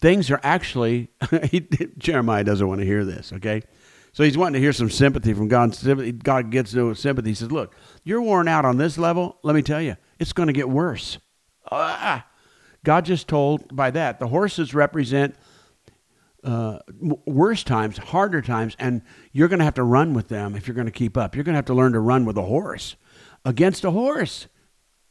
Things 0.00 0.30
are 0.30 0.40
actually, 0.42 1.10
Jeremiah 1.98 2.44
doesn't 2.44 2.66
want 2.66 2.80
to 2.80 2.86
hear 2.86 3.04
this, 3.04 3.32
okay? 3.32 3.62
So 4.12 4.22
he's 4.22 4.38
wanting 4.38 4.54
to 4.54 4.60
hear 4.60 4.72
some 4.72 4.90
sympathy 4.90 5.32
from 5.32 5.48
God. 5.48 5.76
God 6.22 6.50
gets 6.50 6.74
no 6.74 6.92
sympathy. 6.94 7.30
He 7.30 7.34
says, 7.34 7.50
Look, 7.50 7.74
you're 8.04 8.22
worn 8.22 8.48
out 8.48 8.64
on 8.64 8.76
this 8.76 8.98
level. 8.98 9.38
Let 9.42 9.54
me 9.54 9.62
tell 9.62 9.82
you, 9.82 9.96
it's 10.18 10.32
going 10.32 10.48
to 10.48 10.52
get 10.52 10.68
worse. 10.68 11.18
Ah! 11.70 12.26
God 12.84 13.04
just 13.04 13.28
told 13.28 13.74
by 13.74 13.90
that 13.90 14.20
the 14.20 14.28
horses 14.28 14.74
represent 14.74 15.34
uh, 16.44 16.78
worse 17.26 17.64
times, 17.64 17.98
harder 17.98 18.40
times, 18.40 18.76
and 18.78 19.02
you're 19.32 19.48
going 19.48 19.58
to 19.58 19.64
have 19.64 19.74
to 19.74 19.82
run 19.82 20.14
with 20.14 20.28
them 20.28 20.54
if 20.54 20.66
you're 20.66 20.74
going 20.74 20.86
to 20.86 20.92
keep 20.92 21.16
up. 21.16 21.34
You're 21.34 21.44
going 21.44 21.54
to 21.54 21.58
have 21.58 21.66
to 21.66 21.74
learn 21.74 21.92
to 21.92 22.00
run 22.00 22.24
with 22.24 22.38
a 22.38 22.42
horse 22.42 22.96
against 23.48 23.82
a 23.82 23.90
horse. 23.90 24.46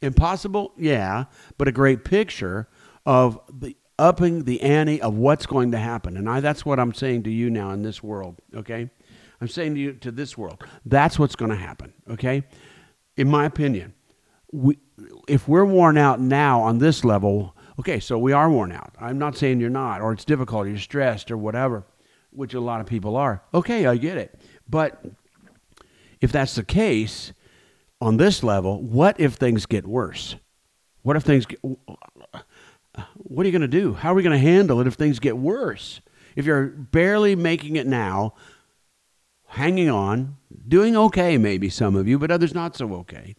Impossible? 0.00 0.72
Yeah, 0.78 1.24
but 1.58 1.66
a 1.66 1.72
great 1.72 2.04
picture 2.04 2.68
of 3.04 3.40
the 3.52 3.76
upping 3.98 4.44
the 4.44 4.60
ante 4.60 5.02
of 5.02 5.16
what's 5.16 5.44
going 5.44 5.72
to 5.72 5.78
happen. 5.78 6.16
And 6.16 6.30
I 6.30 6.38
that's 6.38 6.64
what 6.64 6.78
I'm 6.78 6.94
saying 6.94 7.24
to 7.24 7.30
you 7.30 7.50
now 7.50 7.72
in 7.72 7.82
this 7.82 8.00
world, 8.00 8.36
okay? 8.54 8.88
I'm 9.40 9.48
saying 9.48 9.74
to 9.74 9.80
you 9.80 9.92
to 9.94 10.12
this 10.12 10.38
world. 10.38 10.62
That's 10.86 11.18
what's 11.18 11.34
going 11.34 11.50
to 11.50 11.56
happen, 11.56 11.92
okay? 12.08 12.44
In 13.16 13.28
my 13.28 13.44
opinion, 13.44 13.92
we 14.52 14.78
if 15.26 15.48
we're 15.48 15.64
worn 15.64 15.98
out 15.98 16.20
now 16.20 16.60
on 16.60 16.78
this 16.78 17.04
level, 17.04 17.56
okay, 17.80 17.98
so 17.98 18.18
we 18.18 18.32
are 18.32 18.48
worn 18.48 18.70
out. 18.70 18.94
I'm 19.00 19.18
not 19.18 19.36
saying 19.36 19.58
you're 19.58 19.68
not 19.68 20.00
or 20.00 20.12
it's 20.12 20.24
difficult, 20.24 20.66
or 20.66 20.70
you're 20.70 20.78
stressed 20.78 21.32
or 21.32 21.36
whatever, 21.36 21.84
which 22.30 22.54
a 22.54 22.60
lot 22.60 22.80
of 22.80 22.86
people 22.86 23.16
are. 23.16 23.42
Okay, 23.52 23.86
I 23.86 23.96
get 23.96 24.16
it. 24.16 24.40
But 24.68 25.04
if 26.20 26.30
that's 26.30 26.54
the 26.54 26.64
case, 26.64 27.32
on 28.00 28.16
this 28.16 28.42
level, 28.42 28.82
what 28.82 29.18
if 29.18 29.34
things 29.34 29.66
get 29.66 29.86
worse? 29.86 30.36
What 31.02 31.16
if 31.16 31.22
things 31.22 31.46
get, 31.46 31.60
what 31.62 33.44
are 33.44 33.48
you 33.48 33.52
going 33.52 33.62
to 33.62 33.68
do? 33.68 33.94
How 33.94 34.12
are 34.12 34.14
we 34.14 34.22
going 34.22 34.38
to 34.38 34.46
handle 34.46 34.80
it 34.80 34.86
if 34.86 34.94
things 34.94 35.18
get 35.18 35.36
worse? 35.36 36.00
If 36.36 36.46
you're 36.46 36.66
barely 36.66 37.34
making 37.34 37.76
it 37.76 37.86
now, 37.86 38.34
hanging 39.46 39.88
on, 39.88 40.36
doing 40.66 40.96
okay, 40.96 41.38
maybe 41.38 41.68
some 41.68 41.96
of 41.96 42.06
you, 42.06 42.18
but 42.18 42.30
others 42.30 42.54
not 42.54 42.76
so 42.76 42.92
okay. 42.94 43.34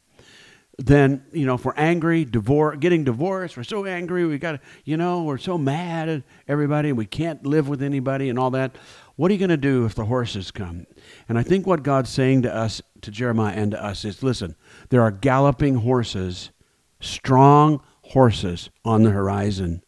Then, 0.81 1.25
you 1.33 1.45
know, 1.45 1.55
if 1.55 1.65
we're 1.65 1.73
angry, 1.75 2.23
divorce, 2.23 2.77
getting 2.79 3.03
divorced, 3.03 3.57
we're 3.57 3.63
so 3.63 3.85
angry, 3.85 4.25
we 4.25 4.37
got 4.37 4.53
to, 4.53 4.59
you 4.85 4.95
know, 4.95 5.23
we're 5.23 5.37
so 5.37 5.57
mad 5.57 6.07
at 6.07 6.23
everybody 6.47 6.87
and 6.87 6.97
we 6.97 7.05
can't 7.05 7.45
live 7.45 7.67
with 7.67 7.83
anybody 7.83 8.29
and 8.29 8.39
all 8.39 8.49
that. 8.51 8.77
What 9.17 9.29
are 9.29 9.33
you 9.33 9.39
going 9.39 9.49
to 9.49 9.57
do 9.57 9.83
if 9.83 9.93
the 9.93 10.05
horses 10.05 10.51
come? 10.51 10.87
And 11.27 11.37
I 11.37 11.43
think 11.43 11.67
what 11.67 11.83
God's 11.83 12.09
saying 12.09 12.43
to 12.43 12.55
us, 12.55 12.81
to 13.01 13.11
Jeremiah 13.11 13.55
and 13.55 13.71
to 13.71 13.83
us, 13.83 14.05
is 14.05 14.23
listen, 14.23 14.55
there 14.87 15.01
are 15.01 15.11
galloping 15.11 15.75
horses, 15.75 16.51
strong 17.01 17.81
horses 18.03 18.69
on 18.85 19.03
the 19.03 19.11
horizon 19.11 19.83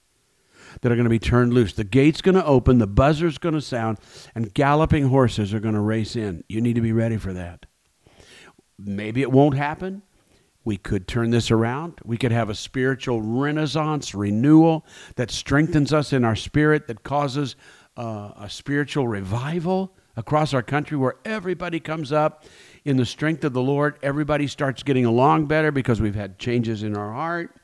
that 0.81 0.91
are 0.91 0.95
going 0.95 1.05
to 1.05 1.09
be 1.09 1.19
turned 1.19 1.53
loose. 1.53 1.71
The 1.71 1.85
gate's 1.85 2.21
going 2.21 2.35
to 2.35 2.45
open, 2.45 2.79
the 2.79 2.87
buzzer's 2.87 3.37
going 3.37 3.55
to 3.55 3.61
sound, 3.61 3.97
and 4.35 4.53
galloping 4.53 5.07
horses 5.07 5.53
are 5.53 5.61
going 5.61 5.75
to 5.75 5.79
race 5.79 6.17
in. 6.17 6.43
You 6.49 6.59
need 6.59 6.75
to 6.75 6.81
be 6.81 6.91
ready 6.91 7.15
for 7.15 7.31
that. 7.31 7.65
maybe 8.77 9.21
it 9.21 9.31
won't 9.31 9.55
happen. 9.55 10.01
We 10.63 10.77
could 10.77 11.07
turn 11.07 11.31
this 11.31 11.49
around. 11.49 11.99
We 12.03 12.17
could 12.17 12.31
have 12.31 12.49
a 12.49 12.55
spiritual 12.55 13.21
renaissance, 13.21 14.13
renewal 14.13 14.85
that 15.15 15.31
strengthens 15.31 15.91
us 15.91 16.13
in 16.13 16.23
our 16.23 16.35
spirit, 16.35 16.87
that 16.87 17.03
causes 17.03 17.55
uh, 17.97 18.31
a 18.37 18.49
spiritual 18.49 19.07
revival 19.07 19.95
across 20.15 20.53
our 20.53 20.61
country 20.61 20.97
where 20.97 21.15
everybody 21.25 21.79
comes 21.79 22.11
up 22.11 22.45
in 22.85 22.97
the 22.97 23.05
strength 23.05 23.43
of 23.43 23.53
the 23.53 23.61
Lord. 23.61 23.97
Everybody 24.03 24.47
starts 24.47 24.83
getting 24.83 25.05
along 25.05 25.47
better 25.47 25.71
because 25.71 25.99
we've 25.99 26.15
had 26.15 26.37
changes 26.37 26.83
in 26.83 26.95
our 26.95 27.13
heart. 27.13 27.55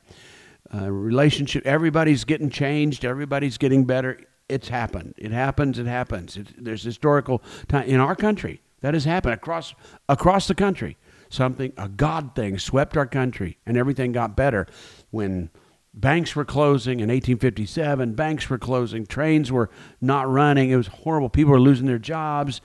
Uh, 0.74 0.90
relationship, 0.90 1.66
everybody's 1.66 2.24
getting 2.24 2.50
changed, 2.50 3.04
everybody's 3.04 3.58
getting 3.58 3.84
better. 3.84 4.20
It's 4.48 4.68
happened. 4.68 5.14
It 5.18 5.30
happens. 5.30 5.78
It 5.78 5.86
happens. 5.86 6.36
It, 6.36 6.48
there's 6.62 6.82
historical 6.82 7.42
time 7.68 7.86
in 7.86 8.00
our 8.00 8.16
country 8.16 8.62
that 8.80 8.94
has 8.94 9.04
happened 9.04 9.34
across 9.34 9.74
across 10.08 10.48
the 10.48 10.54
country. 10.54 10.96
Something 11.30 11.72
a 11.76 11.88
God 11.88 12.34
thing 12.34 12.58
swept 12.58 12.96
our 12.96 13.06
country, 13.06 13.58
and 13.66 13.76
everything 13.76 14.12
got 14.12 14.36
better 14.36 14.66
when 15.10 15.50
banks 15.94 16.36
were 16.36 16.44
closing 16.44 17.00
in 17.00 17.08
1857. 17.08 18.14
Banks 18.14 18.48
were 18.48 18.58
closing. 18.58 19.06
Trains 19.06 19.50
were 19.50 19.70
not 20.00 20.28
running. 20.28 20.70
It 20.70 20.76
was 20.76 20.86
horrible. 20.86 21.28
People 21.28 21.52
were 21.52 21.60
losing 21.60 21.86
their 21.86 21.98
jobs. 21.98 22.60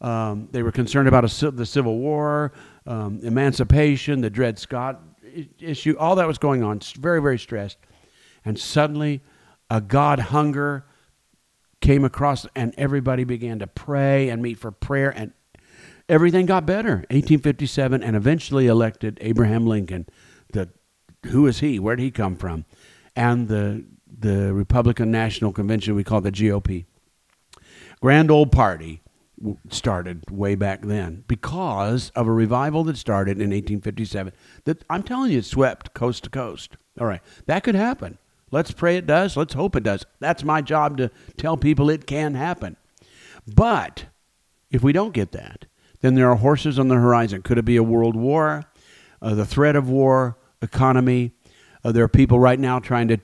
Um, 0.00 0.48
they 0.52 0.62
were 0.62 0.72
concerned 0.72 1.08
about 1.08 1.24
a, 1.24 1.50
the 1.50 1.66
Civil 1.66 1.98
War, 1.98 2.52
um, 2.86 3.20
emancipation, 3.22 4.20
the 4.20 4.30
Dred 4.30 4.58
Scott 4.58 5.02
issue. 5.58 5.96
All 5.98 6.16
that 6.16 6.26
was 6.26 6.38
going 6.38 6.62
on. 6.62 6.80
Very, 6.98 7.20
very 7.20 7.38
stressed. 7.38 7.78
And 8.44 8.58
suddenly, 8.58 9.22
a 9.70 9.80
God 9.80 10.18
hunger 10.18 10.86
came 11.80 12.04
across, 12.04 12.46
and 12.54 12.74
everybody 12.78 13.24
began 13.24 13.58
to 13.58 13.66
pray 13.66 14.28
and 14.28 14.42
meet 14.42 14.58
for 14.58 14.70
prayer, 14.70 15.10
and 15.10 15.32
everything 16.08 16.46
got 16.46 16.66
better. 16.66 16.96
1857, 17.10 18.02
and 18.02 18.16
eventually 18.16 18.66
elected 18.66 19.18
Abraham 19.20 19.66
Lincoln. 19.66 20.06
The 20.52 20.70
who 21.26 21.46
is 21.46 21.60
he? 21.60 21.78
Where 21.78 21.96
did 21.96 22.02
he 22.02 22.10
come 22.10 22.36
from? 22.36 22.64
And 23.14 23.48
the 23.48 23.84
the 24.06 24.52
Republican 24.52 25.10
National 25.10 25.52
Convention 25.52 25.94
we 25.94 26.04
call 26.04 26.20
the 26.20 26.32
GOP. 26.32 26.86
Grand 28.00 28.30
old 28.30 28.52
party 28.52 29.02
started 29.68 30.30
way 30.30 30.54
back 30.54 30.82
then 30.82 31.24
because 31.28 32.10
of 32.14 32.26
a 32.26 32.32
revival 32.32 32.84
that 32.84 32.96
started 32.96 33.32
in 33.32 33.50
1857 33.50 34.32
that 34.64 34.84
I'm 34.88 35.02
telling 35.02 35.32
you 35.32 35.42
swept 35.42 35.92
coast 35.92 36.24
to 36.24 36.30
coast. 36.30 36.76
All 36.98 37.06
right. 37.06 37.20
That 37.46 37.62
could 37.62 37.74
happen. 37.74 38.18
Let's 38.50 38.70
pray 38.70 38.96
it 38.96 39.06
does. 39.06 39.36
Let's 39.36 39.54
hope 39.54 39.76
it 39.76 39.82
does. 39.82 40.06
That's 40.20 40.44
my 40.44 40.62
job 40.62 40.96
to 40.98 41.10
tell 41.36 41.56
people 41.56 41.90
it 41.90 42.06
can 42.06 42.34
happen. 42.34 42.76
But 43.46 44.06
if 44.70 44.82
we 44.82 44.92
don't 44.92 45.12
get 45.12 45.32
that, 45.32 45.66
then 46.00 46.14
there 46.14 46.30
are 46.30 46.36
horses 46.36 46.78
on 46.78 46.88
the 46.88 46.94
horizon. 46.94 47.42
Could 47.42 47.58
it 47.58 47.64
be 47.64 47.76
a 47.76 47.82
world 47.82 48.16
war? 48.16 48.64
Uh, 49.22 49.34
the 49.34 49.46
threat 49.46 49.76
of 49.76 49.88
war, 49.88 50.38
economy. 50.62 51.32
Uh, 51.84 51.92
there 51.92 52.04
are 52.04 52.08
people 52.08 52.38
right 52.38 52.58
now 52.58 52.78
trying 52.78 53.08
to, 53.08 53.18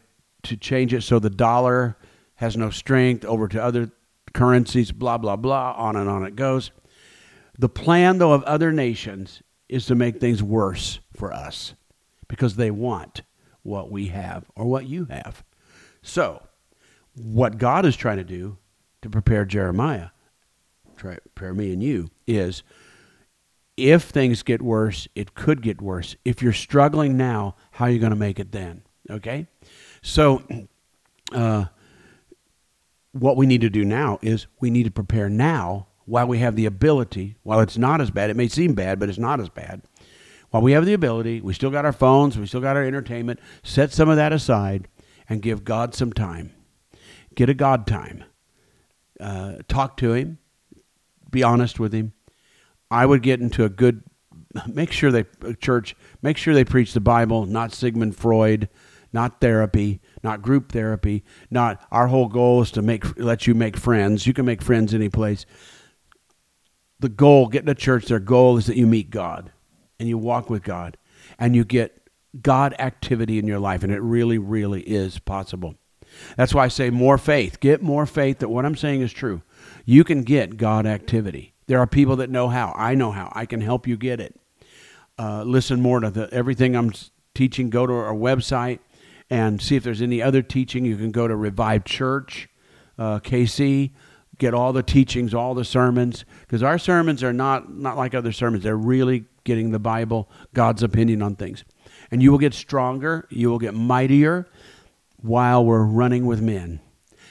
to 0.44 0.56
change 0.56 0.94
it 0.94 1.02
so 1.02 1.18
the 1.18 1.30
dollar 1.30 1.96
has 2.37 2.56
no 2.56 2.70
strength 2.70 3.24
over 3.24 3.48
to 3.48 3.62
other 3.62 3.90
currencies, 4.32 4.92
blah, 4.92 5.18
blah, 5.18 5.37
blah, 5.37 5.72
on 5.76 5.96
and 5.96 6.08
on 6.08 6.24
it 6.24 6.37
goes. 6.37 6.70
The 7.58 7.68
plan, 7.68 8.18
though, 8.18 8.32
of 8.32 8.42
other 8.44 8.72
nations 8.72 9.42
is 9.68 9.87
to 9.87 9.94
make 9.94 10.20
things 10.20 10.42
worse 10.42 11.00
for 11.14 11.32
us 11.32 11.74
because 12.28 12.56
they 12.56 12.70
want 12.70 13.22
what 13.62 13.90
we 13.90 14.08
have 14.08 14.50
or 14.56 14.64
what 14.64 14.87
you 14.87 15.04
have. 15.06 15.44
So, 16.02 16.42
what 17.14 17.58
God 17.58 17.85
is 17.85 17.96
trying 17.96 18.16
to 18.16 18.24
do 18.24 18.58
to 19.02 19.11
prepare 19.11 19.44
Jeremiah, 19.44 20.08
prepare 21.02 21.54
me 21.54 21.72
and 21.72 21.82
you, 21.82 22.10
is 22.26 22.62
if 23.76 24.04
things 24.04 24.42
get 24.42 24.62
worse, 24.62 25.08
it 25.14 25.34
could 25.34 25.62
get 25.62 25.80
worse. 25.80 26.16
If 26.24 26.42
you're 26.42 26.52
struggling 26.52 27.16
now, 27.16 27.56
how 27.72 27.86
are 27.86 27.90
you 27.90 27.98
going 27.98 28.10
to 28.10 28.16
make 28.16 28.38
it 28.38 28.52
then? 28.52 28.82
Okay? 29.10 29.46
So, 30.02 30.42
uh, 31.32 31.66
what 33.12 33.36
we 33.36 33.46
need 33.46 33.60
to 33.60 33.70
do 33.70 33.84
now 33.84 34.18
is 34.22 34.46
we 34.60 34.70
need 34.70 34.84
to 34.84 34.90
prepare 34.90 35.28
now 35.28 35.88
while 36.04 36.26
we 36.26 36.38
have 36.38 36.56
the 36.56 36.66
ability, 36.66 37.36
while 37.42 37.60
it's 37.60 37.78
not 37.78 38.00
as 38.00 38.10
bad, 38.10 38.30
it 38.30 38.36
may 38.36 38.48
seem 38.48 38.74
bad, 38.74 38.98
but 38.98 39.08
it's 39.08 39.18
not 39.18 39.40
as 39.40 39.48
bad. 39.48 39.82
While 40.50 40.62
we 40.62 40.72
have 40.72 40.84
the 40.84 40.92
ability, 40.92 41.40
we 41.40 41.54
still 41.54 41.70
got 41.70 41.84
our 41.84 41.92
phones, 41.92 42.38
we 42.38 42.46
still 42.46 42.60
got 42.60 42.76
our 42.76 42.84
entertainment, 42.84 43.40
set 43.62 43.92
some 43.92 44.08
of 44.08 44.16
that 44.16 44.32
aside 44.32 44.88
and 45.28 45.40
give 45.40 45.64
God 45.64 45.94
some 45.94 46.12
time. 46.12 46.52
Get 47.34 47.48
a 47.48 47.54
God 47.54 47.86
time. 47.86 48.24
Uh, 49.18 49.58
talk 49.68 49.96
to 49.98 50.12
Him, 50.12 50.38
be 51.32 51.42
honest 51.42 51.80
with 51.80 51.92
Him. 51.92 52.12
I 52.90 53.04
would 53.06 53.22
get 53.22 53.40
into 53.40 53.64
a 53.64 53.68
good, 53.68 54.04
make 54.68 54.92
sure 54.92 55.10
they, 55.10 55.24
uh, 55.44 55.54
church, 55.54 55.96
make 56.22 56.36
sure 56.36 56.54
they 56.54 56.64
preach 56.64 56.92
the 56.92 57.00
Bible, 57.00 57.46
not 57.46 57.72
Sigmund 57.72 58.14
Freud, 58.14 58.68
not 59.12 59.40
therapy, 59.40 60.00
not 60.22 60.42
group 60.42 60.70
therapy, 60.70 61.24
not 61.50 61.84
our 61.90 62.06
whole 62.06 62.28
goal 62.28 62.62
is 62.62 62.70
to 62.70 62.82
make 62.82 63.18
let 63.18 63.46
you 63.46 63.54
make 63.54 63.76
friends. 63.76 64.26
You 64.26 64.32
can 64.32 64.46
make 64.46 64.62
friends 64.62 64.94
any 64.94 65.08
place. 65.08 65.44
The 67.00 67.08
goal, 67.08 67.48
getting 67.48 67.66
to 67.66 67.74
church, 67.74 68.06
their 68.06 68.20
goal 68.20 68.56
is 68.58 68.66
that 68.66 68.76
you 68.76 68.86
meet 68.86 69.10
God 69.10 69.50
and 69.98 70.08
you 70.08 70.16
walk 70.16 70.48
with 70.48 70.62
God 70.62 70.96
and 71.38 71.56
you 71.56 71.64
get 71.64 72.08
God 72.40 72.74
activity 72.78 73.38
in 73.38 73.46
your 73.46 73.58
life, 73.58 73.82
and 73.82 73.92
it 73.92 74.00
really, 74.00 74.38
really 74.38 74.80
is 74.82 75.18
possible. 75.18 75.74
That's 76.36 76.54
why 76.54 76.64
I 76.64 76.68
say 76.68 76.90
more 76.90 77.18
faith. 77.18 77.60
Get 77.60 77.82
more 77.82 78.06
faith 78.06 78.38
that 78.38 78.48
what 78.48 78.64
I'm 78.64 78.76
saying 78.76 79.00
is 79.02 79.12
true. 79.12 79.42
You 79.85 80.04
can 80.04 80.22
get 80.22 80.56
God 80.56 80.87
activity. 80.87 81.54
There 81.66 81.78
are 81.78 81.87
people 81.87 82.16
that 82.16 82.30
know 82.30 82.48
how. 82.48 82.74
I 82.76 82.94
know 82.94 83.12
how. 83.12 83.32
I 83.35 83.46
can 83.46 83.61
help 83.61 83.87
you 83.87 83.96
get 83.96 84.20
it. 84.20 84.38
Uh, 85.18 85.42
listen 85.44 85.80
more 85.80 86.00
to 86.00 86.11
the, 86.11 86.28
everything 86.32 86.74
I'm 86.74 86.92
teaching. 87.35 87.70
Go 87.70 87.87
to 87.87 87.92
our 87.92 88.14
website 88.14 88.80
and 89.30 89.61
see 89.61 89.76
if 89.76 89.85
there's 89.85 90.02
any 90.02 90.20
other 90.20 90.42
teaching. 90.42 90.85
You 90.85 90.96
can 90.96 91.11
go 91.11 91.28
to 91.28 91.37
Revived 91.37 91.87
Church, 91.87 92.48
uh, 92.98 93.20
KC, 93.20 93.92
get 94.38 94.54
all 94.54 94.72
the 94.72 94.82
teachings, 94.82 95.35
all 95.35 95.54
the 95.54 95.64
sermons, 95.64 96.24
because 96.40 96.62
our 96.62 96.78
sermons 96.78 97.22
are 97.22 97.32
not, 97.32 97.72
not 97.72 97.96
like 97.96 98.14
other 98.14 98.32
sermons. 98.32 98.64
They're 98.64 98.76
really 98.76 99.24
getting 99.44 99.70
the 99.70 99.78
Bible, 99.78 100.28
God's 100.52 100.82
opinion 100.82 101.22
on 101.22 101.37
things. 101.37 101.64
And 102.11 102.22
you 102.22 102.30
will 102.30 102.38
get 102.38 102.54
stronger, 102.54 103.26
you 103.30 103.50
will 103.50 103.58
get 103.58 103.74
mightier 103.74 104.48
while 105.18 105.64
we're 105.64 105.85
running 105.85 106.26
with 106.26 106.42
men. 106.42 106.80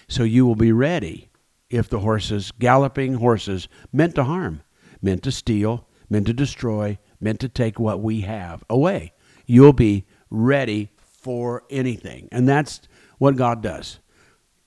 So 0.08 0.23
you 0.23 0.45
will 0.45 0.56
be 0.56 0.71
ready 0.71 1.31
if 1.71 1.89
the 1.89 1.99
horses, 1.99 2.51
galloping 2.60 3.15
horses, 3.15 3.67
meant 3.91 4.15
to 4.15 4.25
harm, 4.25 4.62
meant 5.01 5.23
to 5.23 5.31
steal, 5.31 5.88
meant 6.10 6.27
to 6.27 6.34
destroy, 6.34 6.99
meant 7.19 7.39
to 7.39 7.49
take 7.49 7.79
what 7.79 8.01
we 8.01 8.21
have 8.21 8.63
away. 8.69 9.13
You'll 9.45 9.73
be 9.73 10.05
ready 10.29 10.91
for 10.97 11.63
anything. 11.69 12.27
And 12.31 12.47
that's 12.47 12.81
what 13.17 13.38
God 13.38 13.63
does. 13.63 13.99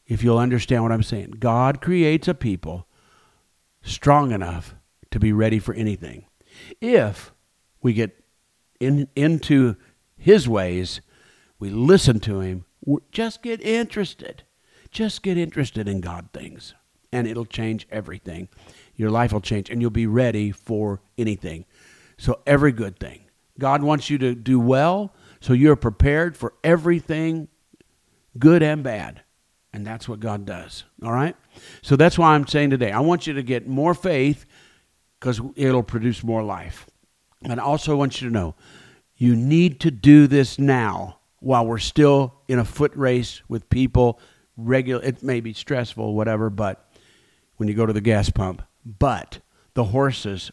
If 0.06 0.22
you'll 0.22 0.38
understand 0.38 0.82
what 0.82 0.92
I'm 0.92 1.02
saying, 1.02 1.36
God 1.38 1.80
creates 1.80 2.28
a 2.28 2.34
people 2.34 2.86
strong 3.82 4.32
enough 4.32 4.74
to 5.10 5.20
be 5.20 5.32
ready 5.32 5.58
for 5.58 5.74
anything. 5.74 6.26
If 6.80 7.32
we 7.80 7.92
get 7.92 8.24
in, 8.80 9.08
into 9.14 9.76
His 10.16 10.48
ways, 10.48 11.00
we 11.58 11.70
listen 11.70 12.20
to 12.20 12.40
Him, 12.40 12.64
just 13.12 13.42
get 13.42 13.60
interested. 13.60 14.44
Just 14.90 15.22
get 15.22 15.36
interested 15.36 15.88
in 15.88 16.00
God 16.00 16.28
things, 16.32 16.74
and 17.14 17.26
it'll 17.26 17.46
change 17.46 17.86
everything. 17.90 18.48
Your 18.96 19.10
life 19.10 19.32
will 19.32 19.40
change, 19.40 19.70
and 19.70 19.80
you'll 19.80 19.90
be 19.90 20.06
ready 20.06 20.50
for 20.50 21.00
anything. 21.16 21.64
So, 22.16 22.40
every 22.46 22.72
good 22.72 22.98
thing. 22.98 23.24
God 23.58 23.82
wants 23.82 24.10
you 24.10 24.18
to 24.18 24.34
do 24.34 24.58
well 24.58 25.14
so 25.44 25.52
you're 25.52 25.76
prepared 25.76 26.38
for 26.38 26.54
everything, 26.64 27.48
good 28.38 28.62
and 28.62 28.82
bad. 28.82 29.20
And 29.74 29.86
that's 29.86 30.08
what 30.08 30.18
God 30.18 30.46
does. 30.46 30.84
All 31.02 31.12
right? 31.12 31.36
So 31.82 31.96
that's 31.96 32.16
why 32.16 32.34
I'm 32.34 32.46
saying 32.46 32.70
today, 32.70 32.90
I 32.90 33.00
want 33.00 33.26
you 33.26 33.34
to 33.34 33.42
get 33.42 33.68
more 33.68 33.92
faith 33.92 34.46
because 35.20 35.42
it'll 35.54 35.82
produce 35.82 36.24
more 36.24 36.42
life. 36.42 36.86
And 37.42 37.60
I 37.60 37.64
also 37.64 37.94
want 37.94 38.22
you 38.22 38.28
to 38.28 38.32
know 38.32 38.54
you 39.16 39.36
need 39.36 39.80
to 39.80 39.90
do 39.90 40.26
this 40.26 40.58
now 40.58 41.18
while 41.40 41.66
we're 41.66 41.76
still 41.76 42.34
in 42.48 42.58
a 42.58 42.64
foot 42.64 42.96
race 42.96 43.42
with 43.46 43.68
people. 43.68 44.18
Regular, 44.56 45.04
it 45.04 45.22
may 45.22 45.40
be 45.40 45.52
stressful, 45.52 46.14
whatever, 46.14 46.48
but 46.48 46.83
when 47.56 47.68
you 47.68 47.74
go 47.74 47.86
to 47.86 47.92
the 47.92 48.00
gas 48.00 48.30
pump, 48.30 48.62
but 48.84 49.40
the 49.74 49.84
horses 49.84 50.50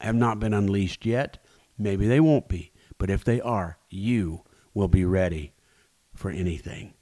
have 0.00 0.14
not 0.14 0.40
been 0.40 0.54
unleashed 0.54 1.06
yet. 1.06 1.38
Maybe 1.78 2.06
they 2.06 2.20
won't 2.20 2.48
be. 2.48 2.72
But 2.98 3.10
if 3.10 3.24
they 3.24 3.40
are, 3.40 3.78
you 3.90 4.44
will 4.74 4.88
be 4.88 5.04
ready 5.04 5.52
for 6.14 6.30
anything. 6.30 6.94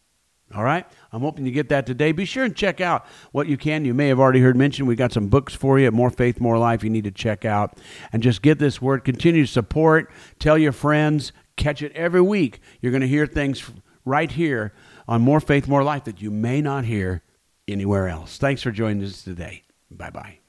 All 0.55 0.65
right? 0.65 0.85
I'm 1.13 1.21
hoping 1.21 1.47
you 1.47 1.53
get 1.53 1.69
that 1.69 1.87
today. 1.87 2.11
Be 2.11 2.25
sure 2.25 2.45
and 2.45 2.57
check 2.57 2.81
out 2.81 3.07
what 3.31 3.47
you 3.47 3.57
can. 3.57 3.85
You 3.85 3.95
may 3.95 4.09
have 4.09 4.19
already 4.19 4.41
heard 4.41 4.57
mentioned. 4.57 4.89
We 4.89 4.97
got 4.97 5.13
some 5.13 5.29
books 5.29 5.55
for 5.55 5.79
you, 5.79 5.91
More 5.93 6.11
Faith, 6.11 6.41
More 6.41 6.59
Life, 6.59 6.83
you 6.83 6.91
need 6.91 7.05
to 7.05 7.13
check 7.13 7.45
out. 7.45 7.79
And 8.13 8.23
just 8.23 8.43
get 8.43 8.59
this 8.59 8.83
word. 8.83 9.05
Continue 9.05 9.47
to 9.47 9.53
support. 9.53 10.11
Tell 10.39 10.59
your 10.59 10.73
friends. 10.73 11.33
Catch 11.57 11.83
it 11.83 11.93
every 11.93 12.23
week. 12.23 12.61
You're 12.81 12.93
going 12.93 13.03
to 13.03 13.09
hear 13.09 13.27
things 13.27 13.63
right 14.05 14.31
here 14.31 14.73
on 15.07 15.21
More 15.21 15.41
Faith, 15.41 15.69
More 15.69 15.85
Life 15.85 16.05
that 16.05 16.21
you 16.21 16.31
may 16.33 16.61
not 16.61 16.85
hear 16.85 17.23
anywhere 17.71 18.09
else. 18.09 18.39
Thanks 18.39 18.63
for 18.63 18.71
joining 18.71 19.05
us 19.05 19.23
today. 19.23 19.63
Bye 19.91 20.11
bye. 20.11 20.40